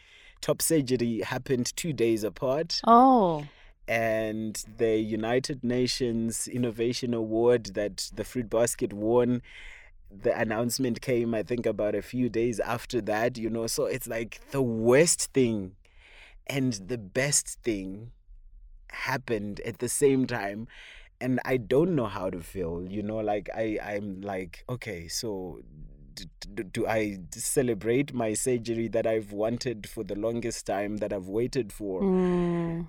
top 0.42 0.62
surgery 0.62 1.22
happened 1.22 1.76
two 1.76 1.94
days 1.94 2.24
apart, 2.24 2.82
Oh. 2.86 3.46
and 3.88 4.64
the 4.78 4.98
United 4.98 5.64
Nations 5.64 6.48
Innovation 6.48 7.14
Award 7.14 7.72
that 7.76 8.10
the 8.16 8.24
Fruit 8.24 8.50
Basket 8.50 8.94
won. 8.94 9.42
The 10.12 10.38
announcement 10.38 11.02
came, 11.02 11.34
I 11.34 11.44
think, 11.44 11.66
about 11.66 11.96
a 11.96 12.02
few 12.02 12.30
days 12.30 12.60
after 12.60 13.02
that, 13.02 13.38
you 13.38 13.50
know. 13.50 13.68
So 13.68 13.86
it's 13.86 14.08
like 14.08 14.40
the 14.52 14.62
worst 14.62 15.34
thing 15.34 15.76
and 16.46 16.74
the 16.74 16.98
best 16.98 17.60
thing 17.64 18.12
happened 18.90 19.60
at 19.62 19.80
the 19.80 19.90
same 19.90 20.28
time 20.28 20.68
and 21.20 21.40
i 21.46 21.58
don't 21.58 21.96
know 21.96 22.06
how 22.06 22.30
to 22.30 22.40
feel 22.42 22.86
you 22.88 23.02
know 23.02 23.18
like 23.18 23.50
i 23.56 23.80
i'm 23.84 24.22
like 24.22 24.64
okay 24.70 25.08
so 25.08 25.60
d- 26.16 26.26
d- 26.54 26.64
do 26.64 26.88
i 26.88 27.18
celebrate 27.32 28.14
my 28.14 28.34
surgery 28.34 28.88
that 28.88 29.06
i've 29.08 29.32
wanted 29.32 29.88
for 29.90 30.04
the 30.04 30.16
longest 30.16 30.66
time 30.66 30.98
that 30.98 31.12
i've 31.14 31.28
waited 31.28 31.72
for 31.74 32.02
Mm. 32.02 32.88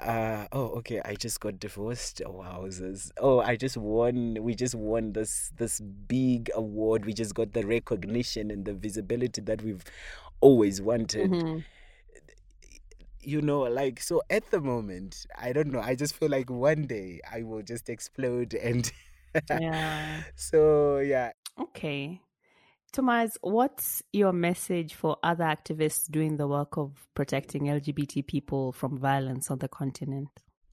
Uh 0.00 0.46
oh 0.52 0.68
okay 0.78 1.00
i 1.04 1.14
just 1.16 1.40
got 1.40 1.58
divorced 1.58 2.22
oh 2.24 2.34
wowzers 2.44 3.10
oh 3.18 3.40
i 3.40 3.56
just 3.56 3.76
won 3.76 4.38
we 4.40 4.54
just 4.54 4.76
won 4.76 5.12
this 5.12 5.50
this 5.56 5.80
big 5.80 6.50
award 6.54 7.04
we 7.04 7.12
just 7.12 7.34
got 7.34 7.52
the 7.52 7.66
recognition 7.66 8.52
and 8.52 8.64
the 8.64 8.74
visibility 8.74 9.40
that 9.40 9.60
we've 9.62 9.82
always 10.40 10.80
wanted 10.80 11.32
Mhm. 11.32 11.64
you 13.20 13.40
know, 13.40 13.60
like 13.62 14.00
so 14.00 14.20
at 14.30 14.50
the 14.50 14.60
moment, 14.60 15.26
I 15.38 15.52
don't 15.52 15.70
know. 15.70 15.80
I 15.80 15.94
just 15.94 16.14
feel 16.16 16.28
like 16.28 16.50
one 16.50 16.86
day 16.86 17.20
I 17.30 17.42
will 17.42 17.62
just 17.62 17.88
explode 17.88 18.52
and 18.54 18.90
Yeah. 19.48 20.22
so 20.34 20.98
yeah. 20.98 21.30
Okay. 21.58 22.20
Tomas, 22.92 23.38
what's 23.40 24.02
your 24.12 24.34
message 24.34 24.94
for 24.94 25.16
other 25.22 25.44
activists 25.44 26.10
doing 26.10 26.36
the 26.36 26.46
work 26.46 26.76
of 26.76 27.08
protecting 27.14 27.62
LGBT 27.62 28.26
people 28.26 28.70
from 28.70 28.98
violence 28.98 29.50
on 29.50 29.60
the 29.60 29.68
continent? 29.68 30.28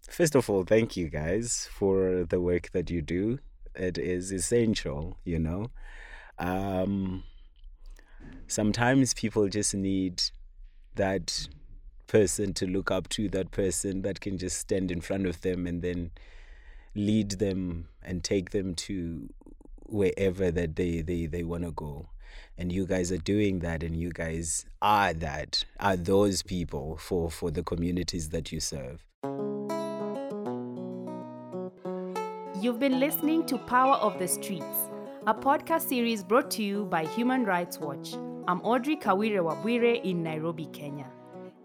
First 0.10 0.36
of 0.36 0.50
all, 0.50 0.64
thank 0.64 0.98
you 0.98 1.10
guys 1.10 1.70
for 1.72 2.26
the 2.28 2.42
work 2.42 2.72
that 2.74 2.90
you 2.90 3.02
do. 3.02 3.40
It 3.74 3.98
is 3.98 4.34
essential, 4.34 5.18
you 5.24 5.40
know. 5.40 5.68
Um 6.38 7.24
sometimes 8.48 9.14
people 9.14 9.48
just 9.48 9.74
need 9.74 10.22
that 10.96 11.48
person 12.08 12.54
to 12.56 12.68
look 12.68 12.92
up 12.92 13.08
to, 13.10 13.30
that 13.30 13.52
person 13.52 14.02
that 14.02 14.20
can 14.20 14.38
just 14.38 14.58
stand 14.58 14.92
in 14.92 15.00
front 15.00 15.26
of 15.26 15.40
them 15.40 15.66
and 15.66 15.82
then 15.82 16.12
lead 16.96 17.32
them 17.32 17.88
and 18.02 18.24
take 18.26 18.50
them 18.50 18.76
to 18.76 19.30
wherever 19.92 20.52
that 20.52 20.76
they 20.76 21.02
they, 21.02 21.26
they 21.26 21.44
want 21.44 21.64
to 21.64 21.72
go 21.72 22.10
and 22.58 22.72
you 22.72 22.86
guys 22.86 23.12
are 23.12 23.18
doing 23.18 23.60
that 23.60 23.84
and 23.84 23.96
you 23.96 24.12
guys 24.12 24.66
are 24.82 25.14
that 25.14 25.64
are 25.80 25.96
those 25.96 26.42
people 26.42 26.98
for 26.98 27.30
for 27.30 27.52
the 27.52 27.64
communities 27.64 28.30
that 28.30 28.52
you 28.52 28.60
serve 28.60 29.04
You've 32.62 32.78
been 32.80 33.00
listening 33.00 33.46
to 33.46 33.58
Power 33.58 33.94
of 33.96 34.20
the 34.20 34.28
Streets, 34.28 34.90
a 35.26 35.34
podcast 35.34 35.88
series 35.88 36.26
brought 36.26 36.52
to 36.52 36.64
you 36.64 36.84
by 36.84 37.06
Human 37.06 37.46
Rights 37.46 37.80
Watch. 37.80 38.16
I'm 38.50 38.60
Audrey 38.64 38.98
Kawire 38.98 39.42
Wabwire 39.42 40.04
in 40.04 40.24
Nairobi, 40.24 40.66
Kenya. 40.74 41.06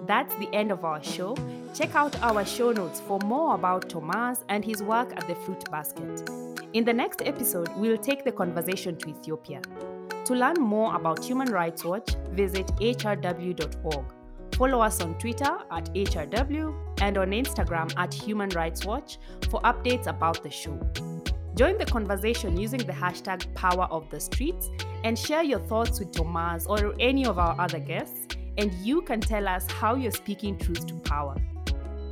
That's 0.06 0.32
the 0.36 0.48
end 0.54 0.70
of 0.70 0.84
our 0.84 1.02
show. 1.02 1.36
Check 1.74 1.96
out 1.96 2.16
our 2.22 2.44
show 2.44 2.70
notes 2.70 3.00
for 3.00 3.18
more 3.24 3.56
about 3.56 3.88
Tomas 3.88 4.44
and 4.48 4.64
his 4.64 4.84
work 4.84 5.12
at 5.16 5.26
the 5.26 5.34
Fruit 5.34 5.68
Basket. 5.68 6.53
In 6.74 6.84
the 6.84 6.92
next 6.92 7.22
episode, 7.24 7.68
we'll 7.76 7.96
take 7.96 8.24
the 8.24 8.32
conversation 8.32 8.96
to 8.96 9.08
Ethiopia. 9.08 9.60
To 10.24 10.34
learn 10.34 10.56
more 10.58 10.96
about 10.96 11.24
Human 11.24 11.52
Rights 11.52 11.84
Watch, 11.84 12.16
visit 12.32 12.66
hrw.org. 12.80 14.04
Follow 14.56 14.80
us 14.80 15.00
on 15.00 15.16
Twitter 15.18 15.56
at 15.70 15.94
HRW 15.94 16.74
and 17.00 17.16
on 17.16 17.30
Instagram 17.30 17.96
at 17.96 18.12
Human 18.12 18.48
Rights 18.48 18.84
Watch 18.84 19.18
for 19.50 19.60
updates 19.60 20.08
about 20.08 20.42
the 20.42 20.50
show. 20.50 20.76
Join 21.54 21.78
the 21.78 21.86
conversation 21.86 22.56
using 22.56 22.80
the 22.80 22.92
hashtag 22.92 23.54
Power 23.54 23.84
of 23.84 24.10
the 24.10 24.18
Streets 24.18 24.68
and 25.04 25.16
share 25.16 25.44
your 25.44 25.60
thoughts 25.60 26.00
with 26.00 26.10
Tomas 26.10 26.66
or 26.66 26.92
any 26.98 27.24
of 27.24 27.38
our 27.38 27.54
other 27.60 27.78
guests, 27.78 28.36
and 28.58 28.74
you 28.82 29.00
can 29.02 29.20
tell 29.20 29.46
us 29.46 29.70
how 29.70 29.94
you're 29.94 30.10
speaking 30.10 30.58
truth 30.58 30.88
to 30.88 30.94
power. 30.94 31.36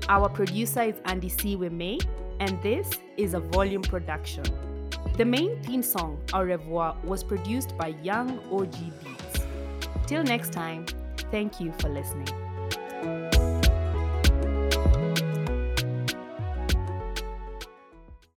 Our 0.08 0.28
producer 0.28 0.82
is 0.82 1.00
Andy 1.06 1.30
C. 1.30 1.56
May, 1.56 1.98
and 2.40 2.60
this 2.62 2.90
is 3.16 3.34
a 3.34 3.40
volume 3.40 3.82
production. 3.82 4.44
The 5.16 5.24
main 5.24 5.62
theme 5.62 5.82
song, 5.82 6.20
Au 6.32 6.42
revoir, 6.42 6.96
was 7.04 7.22
produced 7.22 7.76
by 7.76 7.88
Young 8.02 8.38
OG 8.50 8.76
Beats. 9.02 9.46
Till 10.06 10.22
next 10.22 10.52
time, 10.52 10.86
thank 11.30 11.60
you 11.60 11.72
for 11.78 11.88
listening. 11.88 13.31